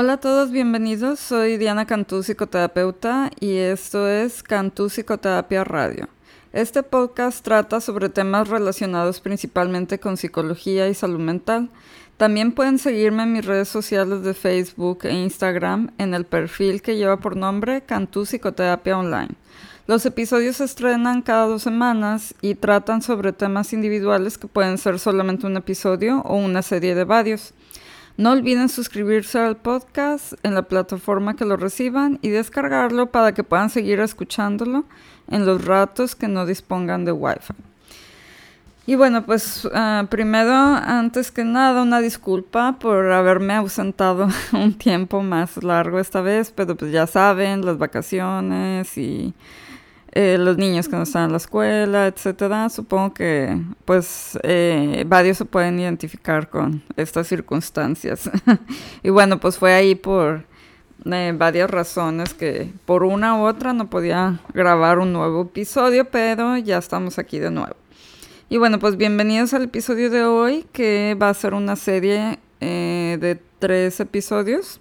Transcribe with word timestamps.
Hola 0.00 0.12
a 0.12 0.20
todos, 0.20 0.52
bienvenidos. 0.52 1.18
Soy 1.18 1.56
Diana 1.56 1.84
Cantú, 1.84 2.22
psicoterapeuta, 2.22 3.32
y 3.40 3.56
esto 3.56 4.06
es 4.06 4.44
Cantú 4.44 4.88
Psicoterapia 4.88 5.64
Radio. 5.64 6.08
Este 6.52 6.84
podcast 6.84 7.44
trata 7.44 7.80
sobre 7.80 8.08
temas 8.08 8.46
relacionados 8.46 9.20
principalmente 9.20 9.98
con 9.98 10.16
psicología 10.16 10.86
y 10.88 10.94
salud 10.94 11.18
mental. 11.18 11.68
También 12.16 12.52
pueden 12.52 12.78
seguirme 12.78 13.24
en 13.24 13.32
mis 13.32 13.44
redes 13.44 13.70
sociales 13.70 14.22
de 14.22 14.34
Facebook 14.34 15.00
e 15.02 15.14
Instagram 15.14 15.90
en 15.98 16.14
el 16.14 16.24
perfil 16.24 16.80
que 16.80 16.94
lleva 16.94 17.16
por 17.16 17.36
nombre 17.36 17.80
Cantú 17.80 18.24
Psicoterapia 18.24 18.96
Online. 18.96 19.30
Los 19.88 20.06
episodios 20.06 20.58
se 20.58 20.64
estrenan 20.64 21.22
cada 21.22 21.46
dos 21.46 21.62
semanas 21.62 22.36
y 22.40 22.54
tratan 22.54 23.02
sobre 23.02 23.32
temas 23.32 23.72
individuales 23.72 24.38
que 24.38 24.46
pueden 24.46 24.78
ser 24.78 25.00
solamente 25.00 25.48
un 25.48 25.56
episodio 25.56 26.20
o 26.20 26.36
una 26.36 26.62
serie 26.62 26.94
de 26.94 27.02
varios. 27.02 27.52
No 28.18 28.32
olviden 28.32 28.68
suscribirse 28.68 29.38
al 29.38 29.56
podcast 29.56 30.32
en 30.42 30.54
la 30.54 30.62
plataforma 30.62 31.36
que 31.36 31.44
lo 31.44 31.56
reciban 31.56 32.18
y 32.20 32.30
descargarlo 32.30 33.12
para 33.12 33.32
que 33.32 33.44
puedan 33.44 33.70
seguir 33.70 34.00
escuchándolo 34.00 34.86
en 35.28 35.46
los 35.46 35.64
ratos 35.64 36.16
que 36.16 36.26
no 36.26 36.44
dispongan 36.44 37.04
de 37.04 37.12
Wi-Fi. 37.12 37.54
Y 38.86 38.96
bueno, 38.96 39.24
pues 39.24 39.68
ah, 39.72 40.04
primero, 40.10 40.52
antes 40.52 41.30
que 41.30 41.44
nada, 41.44 41.80
una 41.80 42.00
disculpa 42.00 42.80
por 42.80 43.12
haberme 43.12 43.54
ausentado 43.54 44.26
un 44.52 44.74
tiempo 44.76 45.22
más 45.22 45.62
largo 45.62 46.00
esta 46.00 46.20
vez, 46.20 46.50
pero 46.50 46.74
pues 46.74 46.90
ya 46.90 47.06
saben, 47.06 47.64
las 47.64 47.78
vacaciones 47.78 48.98
y 48.98 49.32
eh, 50.20 50.36
los 50.36 50.56
niños 50.56 50.88
que 50.88 50.96
no 50.96 51.04
están 51.04 51.26
en 51.26 51.30
la 51.30 51.36
escuela, 51.36 52.08
etcétera. 52.08 52.70
Supongo 52.70 53.14
que 53.14 53.56
pues 53.84 54.36
eh, 54.42 55.04
varios 55.06 55.36
se 55.36 55.44
pueden 55.44 55.78
identificar 55.78 56.50
con 56.50 56.82
estas 56.96 57.28
circunstancias. 57.28 58.28
y 59.04 59.10
bueno, 59.10 59.38
pues 59.38 59.58
fue 59.58 59.74
ahí 59.74 59.94
por 59.94 60.44
eh, 61.04 61.32
varias 61.38 61.70
razones 61.70 62.34
que 62.34 62.72
por 62.84 63.04
una 63.04 63.36
u 63.36 63.46
otra 63.46 63.72
no 63.72 63.88
podía 63.88 64.40
grabar 64.52 64.98
un 64.98 65.12
nuevo 65.12 65.42
episodio, 65.42 66.04
pero 66.10 66.56
ya 66.56 66.78
estamos 66.78 67.20
aquí 67.20 67.38
de 67.38 67.52
nuevo. 67.52 67.76
Y 68.48 68.56
bueno, 68.56 68.80
pues 68.80 68.96
bienvenidos 68.96 69.54
al 69.54 69.62
episodio 69.62 70.10
de 70.10 70.24
hoy, 70.24 70.66
que 70.72 71.16
va 71.22 71.28
a 71.28 71.34
ser 71.34 71.54
una 71.54 71.76
serie 71.76 72.40
de 72.58 73.40
tres 73.60 74.00
episodios 74.00 74.80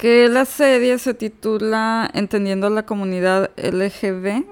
que 0.00 0.30
la 0.30 0.46
serie 0.46 0.98
se 0.98 1.12
titula 1.12 2.10
Entendiendo 2.14 2.70
la 2.70 2.86
comunidad 2.86 3.50
LGB 3.58 4.44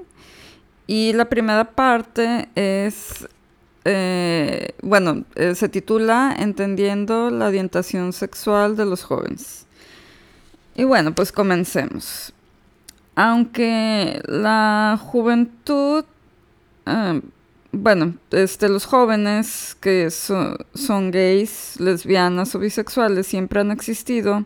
y 0.87 1.15
la 1.15 1.25
primera 1.31 1.65
parte 1.71 2.51
es, 2.55 3.27
eh, 3.87 4.73
bueno, 4.83 5.25
eh, 5.37 5.55
se 5.55 5.71
titula 5.71 6.37
Entendiendo 6.39 7.31
la 7.31 7.47
orientación 7.47 8.13
sexual 8.13 8.77
de 8.77 8.85
los 8.85 9.05
jóvenes. 9.05 9.65
Y 10.75 10.85
bueno, 10.85 11.15
pues 11.15 11.33
comencemos. 11.33 12.35
Aunque 13.15 14.21
la 14.27 15.01
juventud, 15.03 16.05
eh, 16.85 17.23
bueno, 17.73 18.17
este, 18.33 18.69
los 18.69 18.85
jóvenes 18.85 19.79
que 19.81 20.11
son 20.11 21.11
gays, 21.11 21.81
lesbianas 21.81 22.55
o 22.55 22.59
bisexuales 22.59 23.27
siempre 23.27 23.61
han 23.61 23.71
existido, 23.71 24.45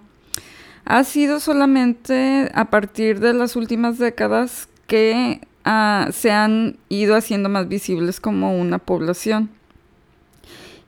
ha 0.85 1.05
sido 1.05 1.41
solamente 1.41 2.51
a 2.55 2.67
partir 2.67 3.21
de 3.21 3.35
las 3.35 3.57
últimas 3.57 3.99
décadas 3.99 4.69
que 4.87 5.41
ah, 5.65 6.09
se 6.13 6.31
han 6.31 6.77
ido 6.89 7.17
haciendo 7.17 7.49
más 7.49 7.69
visibles 7.69 8.21
como 8.21 8.59
una 8.59 8.79
población 8.79 9.51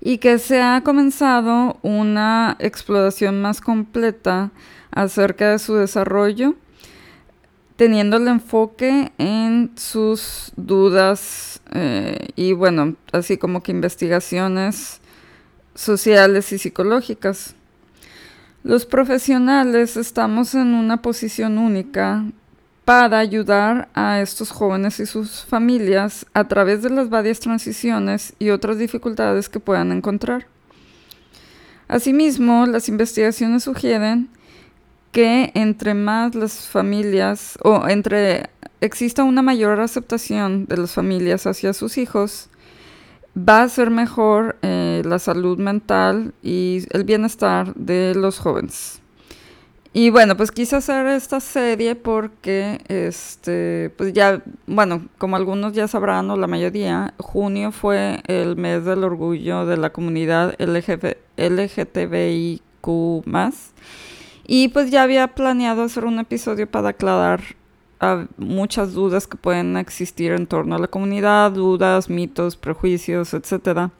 y 0.00 0.18
que 0.18 0.38
se 0.38 0.60
ha 0.60 0.82
comenzado 0.84 1.78
una 1.82 2.56
exploración 2.58 3.40
más 3.40 3.62
completa 3.62 4.50
acerca 4.90 5.50
de 5.50 5.58
su 5.58 5.76
desarrollo, 5.76 6.54
teniendo 7.76 8.18
el 8.18 8.28
enfoque 8.28 9.12
en 9.16 9.72
sus 9.76 10.52
dudas 10.56 11.62
eh, 11.72 12.28
y 12.36 12.52
bueno, 12.52 12.96
así 13.12 13.38
como 13.38 13.62
que 13.62 13.72
investigaciones 13.72 15.00
sociales 15.74 16.52
y 16.52 16.58
psicológicas. 16.58 17.56
Los 18.64 18.86
profesionales 18.86 19.98
estamos 19.98 20.54
en 20.54 20.72
una 20.72 21.02
posición 21.02 21.58
única 21.58 22.24
para 22.86 23.18
ayudar 23.18 23.90
a 23.92 24.22
estos 24.22 24.50
jóvenes 24.50 25.00
y 25.00 25.04
sus 25.04 25.44
familias 25.44 26.24
a 26.32 26.48
través 26.48 26.80
de 26.80 26.88
las 26.88 27.10
varias 27.10 27.40
transiciones 27.40 28.32
y 28.38 28.48
otras 28.48 28.78
dificultades 28.78 29.50
que 29.50 29.60
puedan 29.60 29.92
encontrar. 29.92 30.46
Asimismo, 31.88 32.64
las 32.64 32.88
investigaciones 32.88 33.64
sugieren 33.64 34.30
que 35.12 35.52
entre 35.54 35.92
más 35.92 36.34
las 36.34 36.66
familias 36.66 37.58
o 37.62 37.86
entre 37.86 38.48
exista 38.80 39.24
una 39.24 39.42
mayor 39.42 39.78
aceptación 39.78 40.64
de 40.64 40.78
las 40.78 40.92
familias 40.92 41.46
hacia 41.46 41.74
sus 41.74 41.98
hijos, 41.98 42.48
va 43.36 43.62
a 43.62 43.68
ser 43.68 43.90
mejor 43.90 44.56
eh, 44.62 45.02
la 45.04 45.18
salud 45.18 45.58
mental 45.58 46.34
y 46.42 46.84
el 46.90 47.04
bienestar 47.04 47.74
de 47.74 48.14
los 48.14 48.38
jóvenes. 48.38 49.00
Y 49.96 50.10
bueno, 50.10 50.36
pues 50.36 50.50
quise 50.50 50.74
hacer 50.74 51.06
esta 51.06 51.38
serie 51.38 51.94
porque, 51.94 52.80
este, 52.88 53.92
pues 53.96 54.12
ya, 54.12 54.42
bueno, 54.66 55.06
como 55.18 55.36
algunos 55.36 55.72
ya 55.72 55.86
sabrán, 55.86 56.28
o 56.32 56.36
la 56.36 56.48
mayoría, 56.48 57.14
junio 57.18 57.70
fue 57.70 58.20
el 58.26 58.56
mes 58.56 58.84
del 58.84 59.04
orgullo 59.04 59.66
de 59.66 59.76
la 59.76 59.90
comunidad 59.90 60.56
LGTBIQ+. 60.58 62.60
Y 64.46 64.68
pues 64.68 64.90
ya 64.90 65.04
había 65.04 65.28
planeado 65.28 65.84
hacer 65.84 66.06
un 66.06 66.18
episodio 66.18 66.68
para 66.68 66.88
aclarar 66.88 67.42
muchas 68.36 68.92
dudas 68.92 69.26
que 69.26 69.36
pueden 69.36 69.76
existir 69.76 70.32
en 70.32 70.46
torno 70.46 70.76
a 70.76 70.78
la 70.78 70.88
comunidad, 70.88 71.52
dudas, 71.52 72.10
mitos, 72.10 72.56
prejuicios, 72.56 73.34
etcétera, 73.34 73.90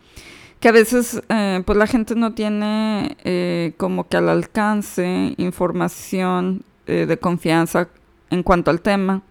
que 0.61 0.69
a 0.69 0.73
veces 0.73 1.23
eh, 1.29 1.63
pues 1.65 1.79
la 1.79 1.87
gente 1.87 2.15
no 2.15 2.35
tiene 2.35 3.17
eh, 3.25 3.73
como 3.77 4.09
que 4.09 4.17
al 4.17 4.29
alcance 4.29 5.35
información 5.37 6.63
eh, 6.87 7.07
de 7.07 7.19
confianza 7.19 7.89
en 8.31 8.43
cuanto 8.43 8.71
al 8.71 8.81
tema, 8.81 9.23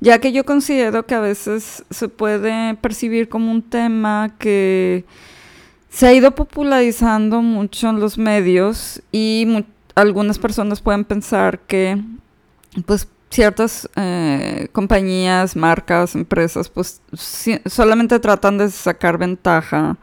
ya 0.00 0.18
que 0.18 0.32
yo 0.32 0.44
considero 0.44 1.06
que 1.06 1.14
a 1.14 1.20
veces 1.20 1.84
se 1.90 2.08
puede 2.08 2.74
percibir 2.74 3.28
como 3.28 3.50
un 3.50 3.62
tema 3.62 4.34
que 4.38 5.04
se 5.88 6.06
ha 6.06 6.12
ido 6.12 6.34
popularizando 6.34 7.40
mucho 7.40 7.88
en 7.88 8.00
los 8.00 8.18
medios 8.18 9.02
y 9.12 9.64
algunas 9.94 10.38
personas 10.38 10.82
pueden 10.82 11.04
pensar 11.04 11.60
que 11.60 11.98
pues 12.84 13.08
ciertas 13.30 13.88
eh, 13.96 14.68
compañías, 14.72 15.56
marcas, 15.56 16.14
empresas, 16.14 16.68
pues 16.68 17.00
solamente 17.66 18.18
tratan 18.18 18.58
de 18.58 18.70
sacar 18.70 19.18
ventaja, 19.18 19.96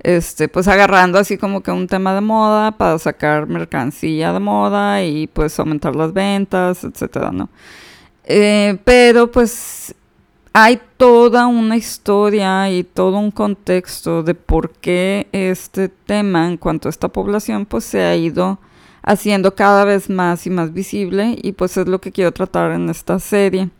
este, 0.00 0.48
pues 0.48 0.68
agarrando 0.68 1.18
así 1.18 1.38
como 1.38 1.62
que 1.62 1.70
un 1.70 1.86
tema 1.86 2.14
de 2.14 2.20
moda 2.20 2.72
para 2.72 2.98
sacar 2.98 3.46
mercancía 3.46 4.32
de 4.32 4.40
moda 4.40 5.04
y 5.04 5.26
pues 5.28 5.58
aumentar 5.58 5.94
las 5.94 6.12
ventas, 6.12 6.84
etcétera, 6.84 7.30
¿no? 7.30 7.48
Eh, 8.24 8.78
pero 8.84 9.30
pues 9.30 9.94
hay 10.52 10.80
toda 10.96 11.46
una 11.46 11.76
historia 11.76 12.70
y 12.70 12.84
todo 12.84 13.18
un 13.18 13.30
contexto 13.30 14.22
de 14.22 14.34
por 14.34 14.70
qué 14.70 15.28
este 15.32 15.88
tema 15.88 16.46
en 16.46 16.56
cuanto 16.56 16.88
a 16.88 16.90
esta 16.90 17.08
población 17.08 17.66
pues 17.66 17.84
se 17.84 18.02
ha 18.02 18.14
ido 18.16 18.58
haciendo 19.02 19.54
cada 19.54 19.84
vez 19.84 20.08
más 20.08 20.46
y 20.46 20.50
más 20.50 20.72
visible 20.72 21.36
y 21.42 21.52
pues 21.52 21.76
es 21.76 21.88
lo 21.88 22.00
que 22.00 22.12
quiero 22.12 22.32
tratar 22.32 22.72
en 22.72 22.88
esta 22.88 23.18
serie, 23.18 23.70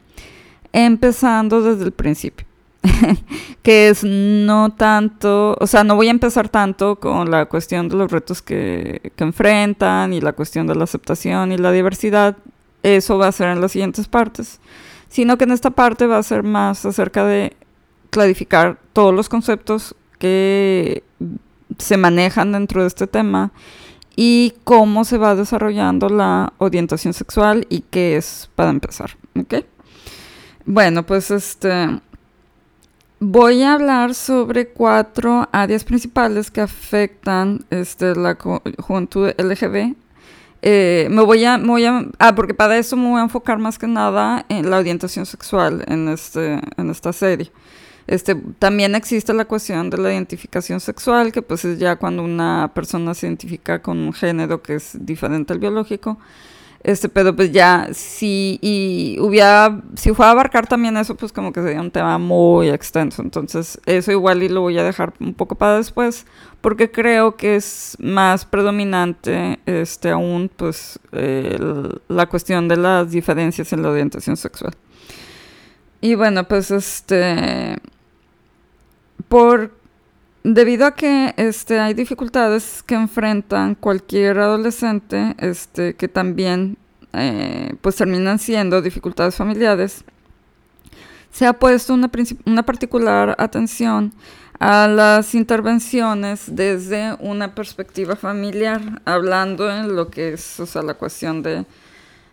empezando 0.73 1.63
desde 1.63 1.85
el 1.85 1.93
principio. 1.93 2.47
que 3.63 3.89
es 3.89 4.03
no 4.03 4.71
tanto, 4.71 5.57
o 5.61 5.67
sea, 5.69 5.85
no 5.85 5.95
voy 5.95 6.09
a 6.09 6.11
empezar 6.11 6.49
tanto 6.49 6.97
con 6.97 7.31
la 7.31 7.47
cuestión 7.47 7.89
de 7.89 7.95
los 7.95 8.11
retos 8.11 8.43
que, 8.43 9.13
que, 9.15 9.23
enfrentan 9.23 10.13
y 10.13 10.21
la 10.21 10.33
cuestión 10.33 10.67
de 10.67 10.75
la 10.75 10.83
aceptación 10.83 11.53
y 11.53 11.59
la 11.59 11.71
diversidad, 11.71 12.37
eso 12.83 13.19
va 13.19 13.29
a 13.29 13.33
ser 13.33 13.51
en 13.51 13.61
las 13.61 13.71
siguientes 13.71 14.09
partes, 14.09 14.59
sino 15.09 15.39
que 15.39 15.45
en 15.45 15.53
esta 15.53 15.71
parte 15.71 16.09
va 16.09 16.19
a 16.19 16.23
ser 16.25 16.43
más 16.43 16.85
acerca 16.85 17.25
de 17.25 17.53
clarificar 18.11 18.79
todos 18.93 19.15
los 19.15 19.29
conceptos 19.29 19.95
que 20.19 21.05
se 21.79 21.97
manejan 21.97 22.53
dentro 22.53 22.83
de 22.83 22.89
este 22.89 23.07
tema 23.07 23.53
y 24.17 24.55
cómo 24.65 25.05
se 25.05 25.19
va 25.19 25.35
desarrollando 25.35 26.09
la 26.09 26.53
orientación 26.59 27.15
sexual 27.15 27.67
y 27.69 27.81
qué 27.81 28.17
es 28.17 28.51
para 28.55 28.71
empezar. 28.71 29.17
¿Ok? 29.39 29.65
Bueno, 30.65 31.05
pues 31.05 31.31
este. 31.31 32.01
Voy 33.25 33.63
a 33.63 33.75
hablar 33.75 34.15
sobre 34.15 34.69
cuatro 34.69 35.49
áreas 35.53 35.85
principales 35.85 36.51
que 36.51 36.61
afectan 36.61 37.65
este, 37.71 38.17
la 38.17 38.37
juventud 38.37 39.31
LGB. 39.39 39.95
Eh, 40.61 41.07
me, 41.09 41.23
voy 41.23 41.45
a, 41.45 41.57
voy 41.59 41.85
a. 41.85 42.05
Ah, 42.19 42.35
porque 42.35 42.53
para 42.53 42.77
eso 42.79 42.97
me 42.97 43.09
voy 43.09 43.21
a 43.21 43.25
enfocar 43.25 43.59
más 43.59 43.79
que 43.79 43.87
nada 43.87 44.45
en 44.49 44.71
la 44.71 44.79
orientación 44.79 45.27
sexual 45.27 45.85
en, 45.87 46.09
este, 46.09 46.61
en 46.77 46.91
esta 46.91 47.13
serie. 47.13 47.53
Este, 48.07 48.35
también 48.59 48.95
existe 48.95 49.33
la 49.33 49.45
cuestión 49.45 49.91
de 49.91 49.99
la 49.99 50.13
identificación 50.13 50.81
sexual, 50.81 51.33
que 51.33 51.43
pues 51.43 51.65
es 51.65 51.79
ya 51.79 51.97
cuando 51.97 52.23
una 52.25 52.71
persona 52.75 53.15
se 53.15 53.27
identifica 53.27 53.81
con 53.81 53.99
un 53.99 54.13
género 54.13 54.63
que 54.63 54.75
es 54.75 54.97
diferente 55.01 55.53
al 55.53 55.59
biológico. 55.59 56.19
Este, 56.85 57.09
pero 57.09 57.37
pues 57.37 57.53
ya, 57.53 57.89
si 57.93 58.59
y 58.61 59.17
hubiera, 59.21 59.81
si 59.95 60.13
fuera 60.15 60.31
a 60.31 60.33
abarcar 60.33 60.67
también 60.67 60.97
eso, 60.97 61.15
pues 61.15 61.33
como 61.33 61.53
que 61.53 61.63
sería 61.63 61.81
un 61.81 61.93
tema 61.93 62.19
muy 62.19 62.71
extenso. 62.71 63.23
Entonces, 63.23 63.81
eso 63.87 64.11
igual 64.11 64.43
y 64.43 64.49
lo 64.49 64.63
voy 64.63 64.77
a 64.79 64.83
dejar 64.83 65.13
un 65.21 65.33
poco 65.35 65.55
para 65.55 65.77
después, 65.77 66.27
porque 66.61 66.91
creo 66.91 67.37
que 67.37 67.55
es 67.55 67.97
más 68.01 68.45
predominante, 68.45 69.61
este, 69.67 70.11
aún, 70.11 70.51
pues, 70.55 70.99
la 71.13 72.27
cuestión 72.27 72.67
de 72.67 72.77
las 72.77 73.13
diferencias 73.13 73.73
en 73.73 73.83
la 73.83 73.91
orientación 73.91 74.37
sexual. 74.37 74.75
Y 76.01 76.17
bueno, 76.17 76.49
pues, 76.49 76.73
este, 76.73 77.77
por 79.33 79.71
debido 80.45 80.85
a 80.85 80.95
que 80.95 81.33
este, 81.39 81.81
hay 81.81 81.95
dificultades 81.95 82.83
que 82.83 82.95
enfrentan 82.95 83.75
cualquier 83.75 84.39
adolescente, 84.39 85.35
este, 85.39 85.95
que 85.95 86.07
también 86.07 86.77
eh, 87.15 87.73
pues 87.81 87.97
terminan 87.97 88.39
siendo 88.39 88.83
dificultades 88.83 89.35
familiares, 89.35 90.05
se 91.31 91.47
ha 91.47 91.55
puesto 91.55 91.95
una, 91.95 92.11
una 92.45 92.63
particular 92.63 93.35
atención 93.39 94.13
a 94.61 94.87
las 94.87 95.35
intervenciones 95.35 96.55
desde 96.55 97.15
una 97.19 97.55
perspectiva 97.55 98.17
familiar, 98.17 99.01
hablando 99.07 99.71
en 99.71 99.97
lo 99.97 100.11
que 100.11 100.35
es 100.35 100.61
o 100.61 100.67
sea, 100.67 100.83
la 100.83 100.93
cuestión 100.93 101.43
de, 101.43 101.65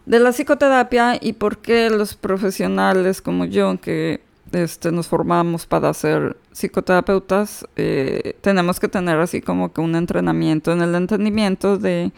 de 0.06 0.20
la 0.20 0.34
psicoterapia 0.34 1.18
y 1.22 1.32
por 1.32 1.60
qué 1.60 1.90
los 1.90 2.16
profesionales 2.16 3.22
como 3.22 3.46
yo, 3.46 3.80
que 3.80 4.20
este, 4.52 4.92
nos 4.92 5.08
formamos 5.08 5.66
para 5.66 5.94
ser 5.94 6.36
psicoterapeutas, 6.60 7.66
eh, 7.78 8.36
tenemos 8.42 8.80
que 8.80 8.90
tener 8.90 9.18
así 9.20 9.42
como 9.42 9.72
que 9.72 9.80
un 9.80 9.96
entrenamiento 9.96 10.74
en 10.74 10.82
el 10.82 10.94
entendimiento 10.94 11.78
de 11.78 12.12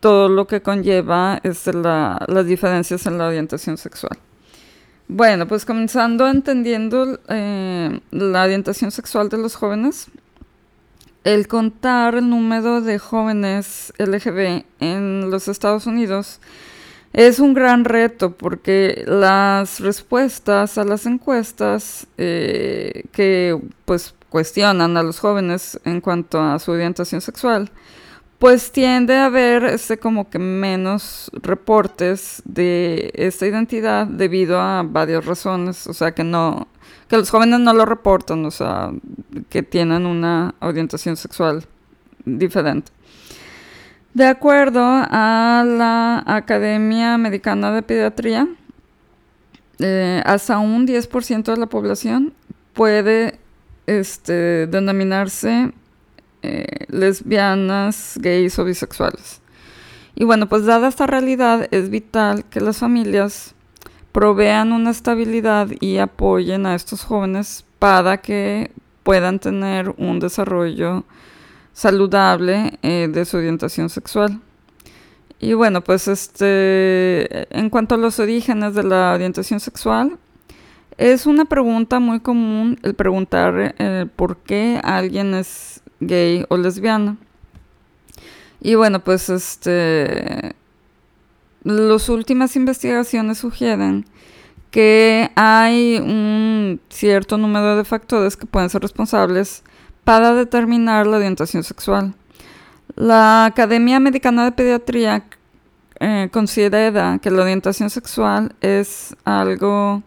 todo 0.00 0.28
lo 0.28 0.46
que 0.46 0.62
conlleva 0.62 1.40
este, 1.44 1.72
las 1.72 2.46
diferencias 2.46 3.06
en 3.06 3.18
la 3.18 3.28
orientación 3.28 3.76
sexual. 3.76 4.18
Bueno, 5.08 5.46
pues 5.46 5.64
comenzando 5.64 6.26
entendiendo 6.26 7.20
eh, 7.28 8.00
la 8.10 8.42
orientación 8.42 8.90
sexual 8.90 9.28
de 9.28 9.38
los 9.38 9.54
jóvenes, 9.54 10.08
el 11.22 11.46
contar 11.46 12.16
el 12.16 12.28
número 12.28 12.80
de 12.80 12.98
jóvenes 12.98 13.92
LGB 13.98 14.64
en 14.80 15.30
los 15.30 15.46
Estados 15.46 15.86
Unidos 15.86 16.40
es 17.12 17.38
un 17.38 17.54
gran 17.54 17.84
reto 17.84 18.32
porque 18.32 19.04
las 19.06 19.80
respuestas 19.80 20.78
a 20.78 20.84
las 20.84 21.06
encuestas 21.06 22.06
eh, 22.18 23.04
que 23.12 23.58
pues 23.84 24.14
cuestionan 24.28 24.96
a 24.96 25.02
los 25.02 25.18
jóvenes 25.18 25.80
en 25.84 26.00
cuanto 26.00 26.40
a 26.40 26.58
su 26.58 26.72
orientación 26.72 27.20
sexual, 27.20 27.70
pues 28.38 28.70
tiende 28.70 29.16
a 29.16 29.26
haber 29.26 29.64
este 29.64 29.98
como 29.98 30.28
que 30.28 30.38
menos 30.38 31.30
reportes 31.32 32.42
de 32.44 33.10
esta 33.14 33.46
identidad 33.46 34.06
debido 34.06 34.60
a 34.60 34.82
varias 34.82 35.24
razones, 35.24 35.86
o 35.86 35.94
sea 35.94 36.12
que 36.12 36.24
no 36.24 36.68
que 37.08 37.16
los 37.16 37.30
jóvenes 37.30 37.60
no 37.60 37.72
lo 37.72 37.86
reportan, 37.86 38.44
o 38.44 38.50
sea, 38.50 38.90
que 39.48 39.62
tienen 39.62 40.06
una 40.06 40.54
orientación 40.60 41.16
sexual 41.16 41.64
diferente. 42.24 42.90
De 44.16 44.24
acuerdo 44.24 44.80
a 44.82 45.62
la 45.66 46.22
Academia 46.24 47.12
Americana 47.12 47.70
de 47.70 47.82
Pediatría, 47.82 48.48
eh, 49.78 50.22
hasta 50.24 50.56
un 50.56 50.86
10% 50.86 51.52
de 51.52 51.58
la 51.58 51.66
población 51.66 52.32
puede 52.72 53.38
este, 53.86 54.68
denominarse 54.68 55.70
eh, 56.40 56.86
lesbianas, 56.88 58.14
gays 58.18 58.58
o 58.58 58.64
bisexuales. 58.64 59.42
Y 60.14 60.24
bueno, 60.24 60.48
pues 60.48 60.64
dada 60.64 60.88
esta 60.88 61.06
realidad, 61.06 61.68
es 61.70 61.90
vital 61.90 62.46
que 62.46 62.62
las 62.62 62.78
familias 62.78 63.54
provean 64.12 64.72
una 64.72 64.92
estabilidad 64.92 65.68
y 65.78 65.98
apoyen 65.98 66.64
a 66.64 66.74
estos 66.74 67.04
jóvenes 67.04 67.66
para 67.78 68.16
que 68.22 68.70
puedan 69.02 69.40
tener 69.40 69.94
un 69.98 70.20
desarrollo 70.20 71.04
saludable 71.76 72.78
eh, 72.82 73.06
de 73.12 73.26
su 73.26 73.36
orientación 73.36 73.90
sexual. 73.90 74.40
Y 75.38 75.52
bueno, 75.52 75.84
pues 75.84 76.08
este, 76.08 77.54
en 77.54 77.68
cuanto 77.68 77.94
a 77.94 77.98
los 77.98 78.18
orígenes 78.18 78.74
de 78.74 78.82
la 78.82 79.12
orientación 79.12 79.60
sexual, 79.60 80.18
es 80.96 81.26
una 81.26 81.44
pregunta 81.44 82.00
muy 82.00 82.20
común 82.20 82.78
el 82.82 82.94
preguntar 82.94 83.74
eh, 83.78 84.06
por 84.16 84.38
qué 84.38 84.80
alguien 84.82 85.34
es 85.34 85.82
gay 86.00 86.46
o 86.48 86.56
lesbiana. 86.56 87.18
Y 88.62 88.74
bueno, 88.74 89.00
pues 89.04 89.28
este, 89.28 90.54
las 91.62 92.08
últimas 92.08 92.56
investigaciones 92.56 93.36
sugieren 93.36 94.06
que 94.70 95.30
hay 95.34 95.98
un 95.98 96.80
cierto 96.88 97.36
número 97.36 97.76
de 97.76 97.84
factores 97.84 98.34
que 98.34 98.46
pueden 98.46 98.70
ser 98.70 98.80
responsables 98.80 99.62
para 100.06 100.34
determinar 100.34 101.04
la 101.04 101.16
orientación 101.16 101.64
sexual. 101.64 102.14
La 102.94 103.44
Academia 103.44 103.96
Americana 103.96 104.44
de 104.44 104.52
Pediatría 104.52 105.24
eh, 105.98 106.28
considera 106.30 107.18
que 107.20 107.32
la 107.32 107.42
orientación 107.42 107.90
sexual 107.90 108.54
es 108.60 109.16
algo 109.24 110.04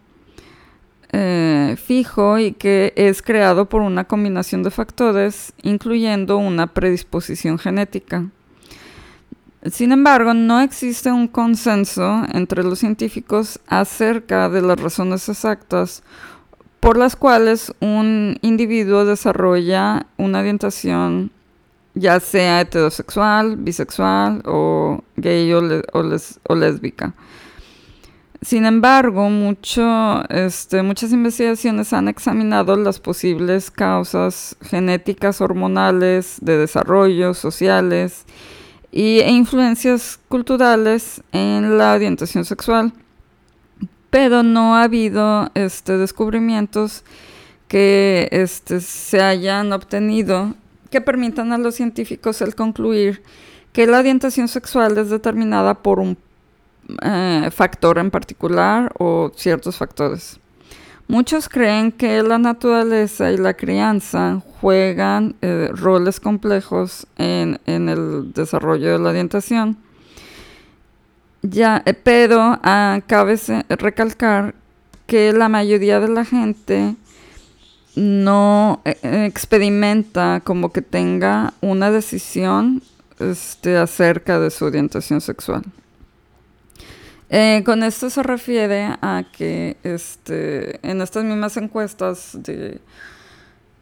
eh, 1.11 1.75
fijo 1.77 2.39
y 2.39 2.53
que 2.53 2.93
es 2.95 3.21
creado 3.21 3.67
por 3.67 3.81
una 3.81 4.05
combinación 4.05 4.63
de 4.63 4.71
factores, 4.71 5.51
incluyendo 5.63 6.37
una 6.37 6.67
predisposición 6.67 7.59
genética. 7.59 8.25
Sin 9.69 9.91
embargo, 9.91 10.33
no 10.33 10.61
existe 10.61 11.11
un 11.11 11.27
consenso 11.27 12.23
entre 12.31 12.63
los 12.63 12.79
científicos 12.79 13.59
acerca 13.67 14.47
de 14.47 14.61
las 14.61 14.79
razones 14.79 15.27
exactas 15.27 16.03
por 16.79 16.97
las 16.97 17.15
cuales 17.15 17.73
un 17.81 18.37
individuo 18.41 19.05
desarrolla 19.05 20.07
una 20.17 20.39
orientación 20.39 21.31
ya 21.93 22.19
sea 22.19 22.61
heterosexual, 22.61 23.57
bisexual 23.57 24.41
o 24.45 25.03
gay 25.17 25.51
o, 25.53 26.55
lésbica. 26.55 27.13
Sin 28.41 28.65
embargo, 28.65 29.29
mucho, 29.29 30.23
este, 30.29 30.81
muchas 30.81 31.11
investigaciones 31.11 31.91
han 31.91 32.07
examinado 32.07 32.77
las 32.77 32.99
posibles 32.99 33.69
causas 33.69 34.55
genéticas, 34.61 35.41
hormonales, 35.41 36.37
de 36.41 36.57
desarrollo, 36.57 37.33
sociales 37.33 38.23
y, 38.93 39.19
e 39.19 39.29
influencias 39.31 40.19
culturales 40.29 41.21
en 41.33 41.77
la 41.77 41.93
orientación 41.93 42.45
sexual 42.45 42.93
pero 44.09 44.43
no 44.43 44.75
ha 44.75 44.83
habido 44.83 45.51
este, 45.53 45.97
descubrimientos 45.97 47.03
que 47.67 48.27
este, 48.31 48.81
se 48.81 49.21
hayan 49.21 49.71
obtenido 49.73 50.55
que 50.89 51.01
permitan 51.01 51.53
a 51.53 51.57
los 51.57 51.75
científicos 51.75 52.41
el 52.41 52.55
concluir 52.55 53.21
que 53.71 53.85
la 53.85 53.99
orientación 53.99 54.47
sexual 54.47 54.97
es 54.97 55.09
determinada 55.09 55.75
por 55.75 55.99
un 55.99 56.17
eh, 57.03 57.49
factor 57.51 57.99
en 57.99 58.09
particular 58.09 58.91
o 58.97 59.31
ciertos 59.35 59.77
factores. 59.77 60.39
Muchos 61.07 61.47
creen 61.47 61.91
que 61.91 62.21
la 62.23 62.39
naturaleza 62.39 63.31
y 63.31 63.37
la 63.37 63.53
crianza 63.53 64.41
juegan 64.59 65.35
eh, 65.41 65.69
roles 65.71 66.19
complejos 66.19 67.07
en, 67.17 67.59
en 67.65 67.89
el 67.89 68.33
desarrollo 68.33 68.91
de 68.91 68.99
la 68.99 69.09
orientación 69.09 69.77
ya, 71.41 71.81
eh, 71.85 71.93
pero 71.93 72.59
ah, 72.63 72.99
cabe 73.07 73.37
recalcar 73.69 74.55
que 75.07 75.33
la 75.33 75.49
mayoría 75.49 75.99
de 75.99 76.09
la 76.09 76.25
gente 76.25 76.95
no 77.95 78.81
eh, 78.85 78.97
eh, 79.03 79.25
experimenta 79.25 80.41
como 80.43 80.71
que 80.71 80.81
tenga 80.81 81.53
una 81.61 81.91
decisión 81.91 82.83
este, 83.19 83.77
acerca 83.77 84.39
de 84.39 84.51
su 84.51 84.65
orientación 84.65 85.21
sexual. 85.21 85.63
con 87.65 87.83
esto 87.83 88.09
se 88.09 88.23
refiere 88.23 88.97
a 89.01 89.23
que 89.31 89.77
este, 89.83 90.79
en 90.87 91.01
estas 91.01 91.23
mismas 91.23 91.57
encuestas 91.57 92.31
de 92.33 92.81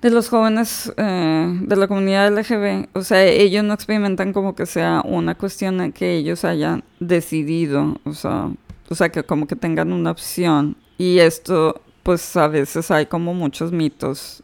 de 0.02 0.12
los 0.12 0.30
jóvenes 0.30 0.92
eh, 0.98 1.60
de 1.62 1.76
la 1.76 1.88
comunidad 1.88 2.32
LGB, 2.32 2.90
o 2.94 3.04
sea, 3.04 3.26
ellos 3.26 3.64
no 3.64 3.74
experimentan 3.74 4.32
como 4.34 4.56
que 4.56 4.66
sea 4.66 5.02
una 5.04 5.36
cuestión 5.36 5.92
que 5.92 6.18
ellos 6.18 6.46
hayan 6.46 6.84
decidido, 7.00 8.00
o 8.04 8.14
sea, 8.14 8.52
o 8.90 8.96
sea, 8.96 9.10
que 9.10 9.24
como 9.24 9.48
que 9.48 9.56
tengan 9.56 9.92
una 9.92 10.12
opción. 10.12 10.78
Y 10.98 11.20
esto, 11.20 11.82
pues 12.04 12.36
a 12.38 12.48
veces 12.48 12.92
hay 12.92 13.08
como 13.08 13.34
muchos 13.34 13.72
mitos 13.72 14.44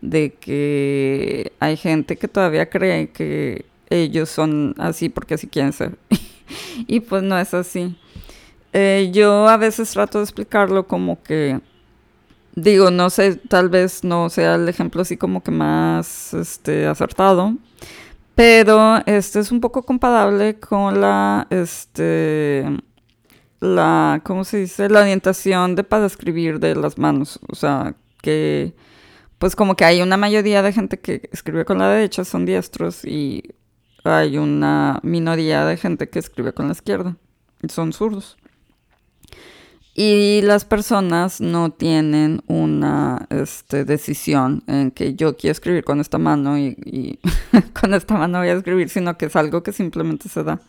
de 0.00 0.34
que 0.34 1.52
hay 1.60 1.76
gente 1.76 2.16
que 2.16 2.28
todavía 2.28 2.68
cree 2.68 3.10
que 3.10 3.66
ellos 3.88 4.28
son 4.28 4.74
así 4.78 5.08
porque 5.08 5.34
así 5.34 5.46
quieren 5.46 5.72
ser. 5.72 5.96
y 6.86 7.00
pues 7.00 7.22
no 7.22 7.38
es 7.38 7.54
así. 7.54 7.96
Eh, 8.72 9.10
yo 9.12 9.48
a 9.48 9.56
veces 9.56 9.90
trato 9.90 10.18
de 10.18 10.24
explicarlo 10.24 10.86
como 10.86 11.22
que 11.22 11.60
digo, 12.54 12.90
no 12.90 13.10
sé, 13.10 13.36
tal 13.36 13.68
vez 13.68 14.04
no 14.04 14.30
sea 14.30 14.56
el 14.56 14.68
ejemplo 14.68 15.02
así 15.02 15.16
como 15.16 15.42
que 15.42 15.50
más 15.50 16.34
este, 16.34 16.86
acertado, 16.86 17.56
pero 18.34 18.98
este 19.06 19.40
es 19.40 19.52
un 19.52 19.60
poco 19.60 19.82
comparable 19.82 20.58
con 20.58 21.00
la, 21.00 21.46
este, 21.50 22.66
la, 23.60 24.20
¿cómo 24.24 24.44
se 24.44 24.58
dice? 24.58 24.88
La 24.88 25.00
orientación 25.00 25.74
de 25.76 25.84
para 25.84 26.06
escribir 26.06 26.58
de 26.60 26.74
las 26.74 26.98
manos, 26.98 27.38
o 27.48 27.54
sea, 27.54 27.94
que 28.22 28.74
pues 29.38 29.56
como 29.56 29.74
que 29.74 29.84
hay 29.84 30.02
una 30.02 30.16
mayoría 30.16 30.62
de 30.62 30.72
gente 30.72 31.00
que 31.00 31.28
escribe 31.32 31.64
con 31.64 31.78
la 31.78 31.88
derecha, 31.88 32.24
son 32.24 32.46
diestros, 32.46 33.04
y 33.04 33.42
hay 34.04 34.38
una 34.38 35.00
minoría 35.02 35.64
de 35.64 35.76
gente 35.76 36.08
que 36.08 36.20
escribe 36.20 36.52
con 36.52 36.66
la 36.66 36.72
izquierda, 36.72 37.16
son 37.68 37.92
zurdos. 37.92 38.36
Y 39.94 40.40
las 40.42 40.64
personas 40.64 41.42
no 41.42 41.70
tienen 41.70 42.42
una 42.46 43.26
este, 43.28 43.84
decisión 43.84 44.62
en 44.66 44.90
que 44.90 45.14
yo 45.14 45.36
quiero 45.36 45.52
escribir 45.52 45.84
con 45.84 46.00
esta 46.00 46.16
mano 46.16 46.58
y, 46.58 47.18
con 47.78 47.92
esta 47.92 48.14
mano 48.14 48.38
voy 48.38 48.48
a 48.48 48.54
escribir, 48.54 48.88
sino 48.88 49.18
que 49.18 49.26
es 49.26 49.36
algo 49.36 49.62
que 49.62 49.72
simplemente 49.72 50.30
se 50.30 50.44
da. 50.44 50.60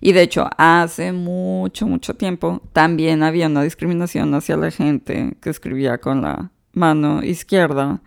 Y 0.00 0.12
de 0.12 0.22
hecho, 0.22 0.48
hace 0.56 1.12
mucho, 1.12 1.86
mucho 1.86 2.14
tiempo 2.14 2.62
también 2.72 3.24
había 3.24 3.48
una 3.48 3.62
discriminación 3.64 4.32
hacia 4.34 4.56
la 4.56 4.70
gente 4.70 5.36
que 5.40 5.50
escribía 5.50 5.98
con 5.98 6.22
la 6.22 6.52
mano 6.72 7.24
izquierda, 7.24 8.00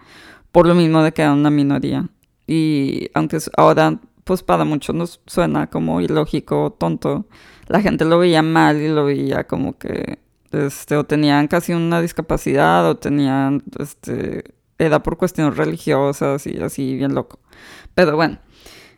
por 0.53 0.65
lo 0.65 0.75
mismo 0.75 1.03
de 1.03 1.11
que 1.11 1.23
era 1.23 1.33
una 1.33 1.49
minoría. 1.49 2.07
Y 2.47 3.09
aunque 3.13 3.37
ahora, 3.57 3.99
pues 4.23 4.43
para 4.43 4.63
muchos 4.63 4.95
nos 4.95 5.19
suena 5.27 5.67
como 5.67 5.99
ilógico, 5.99 6.75
tonto, 6.79 7.25
la 7.67 7.81
gente 7.81 8.05
lo 8.05 8.17
veía 8.17 8.41
mal 8.41 8.81
y 8.81 8.87
lo 8.87 9.05
veía 9.05 9.43
como 9.43 9.77
que 9.77 10.22
este, 10.53 10.97
o 10.97 11.03
tenían 11.03 11.47
casi 11.47 11.73
una 11.73 12.01
discapacidad 12.01 12.89
o 12.89 12.97
tenían, 12.97 13.63
este, 13.79 14.43
edad 14.77 15.03
por 15.03 15.17
cuestiones 15.17 15.57
religiosas 15.57 16.47
y 16.47 16.57
así 16.59 16.95
bien 16.95 17.13
loco. 17.13 17.39
Pero 17.95 18.15
bueno, 18.15 18.39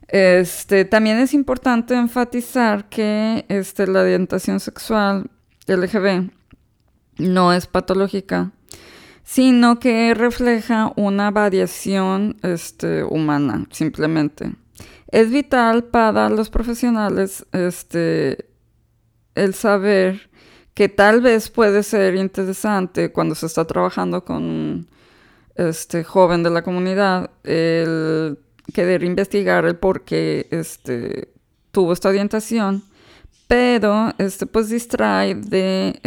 este, 0.07 0.85
también 0.85 1.17
es 1.17 1.33
importante 1.33 1.95
enfatizar 1.95 2.87
que 2.89 3.45
este, 3.49 3.87
la 3.87 4.01
orientación 4.01 4.59
sexual 4.59 5.31
LGB 5.67 6.29
no 7.17 7.53
es 7.53 7.67
patológica, 7.67 8.51
sino 9.23 9.79
que 9.79 10.13
refleja 10.13 10.91
una 10.95 11.31
variación 11.31 12.37
este, 12.43 13.03
humana, 13.03 13.65
simplemente. 13.71 14.53
Es 15.07 15.31
vital 15.31 15.85
para 15.85 16.29
los 16.29 16.49
profesionales 16.49 17.45
el 17.51 17.71
saber 19.53 20.29
que 20.75 20.89
tal 20.89 21.21
vez 21.21 21.49
puede 21.49 21.81
ser 21.83 22.15
interesante 22.15 23.11
cuando 23.11 23.33
se 23.33 23.47
está 23.47 23.65
trabajando 23.65 24.23
con 24.23 24.87
este 25.55 26.03
joven 26.03 26.43
de 26.43 26.49
la 26.49 26.63
comunidad, 26.63 27.31
el 27.43 28.37
querer 28.73 29.03
investigar 29.03 29.65
el 29.65 29.77
por 29.77 30.03
qué 30.03 30.47
este, 30.51 31.29
tuvo 31.71 31.93
esta 31.93 32.09
orientación, 32.09 32.83
pero 33.47 34.13
este, 34.17 34.45
pues 34.47 34.69
distrae 34.69 35.35
de, 35.35 35.97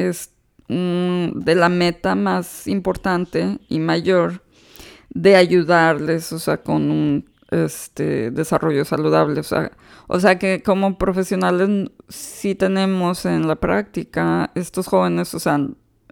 de 0.68 1.54
la 1.54 1.68
meta 1.70 2.14
más 2.14 2.66
importante 2.66 3.58
y 3.70 3.78
mayor 3.78 4.42
de 5.08 5.36
ayudarles, 5.36 6.30
o 6.32 6.38
sea, 6.38 6.58
con 6.58 6.90
un 6.90 7.30
este, 7.50 8.30
desarrollo 8.30 8.84
saludable. 8.84 9.40
O 10.08 10.18
sea 10.20 10.38
que 10.38 10.62
como 10.62 10.98
profesionales 10.98 11.90
sí 12.08 12.54
tenemos 12.54 13.24
en 13.26 13.46
la 13.46 13.56
práctica 13.56 14.50
estos 14.54 14.88
jóvenes, 14.88 15.34
o 15.34 15.38
sea, 15.38 15.60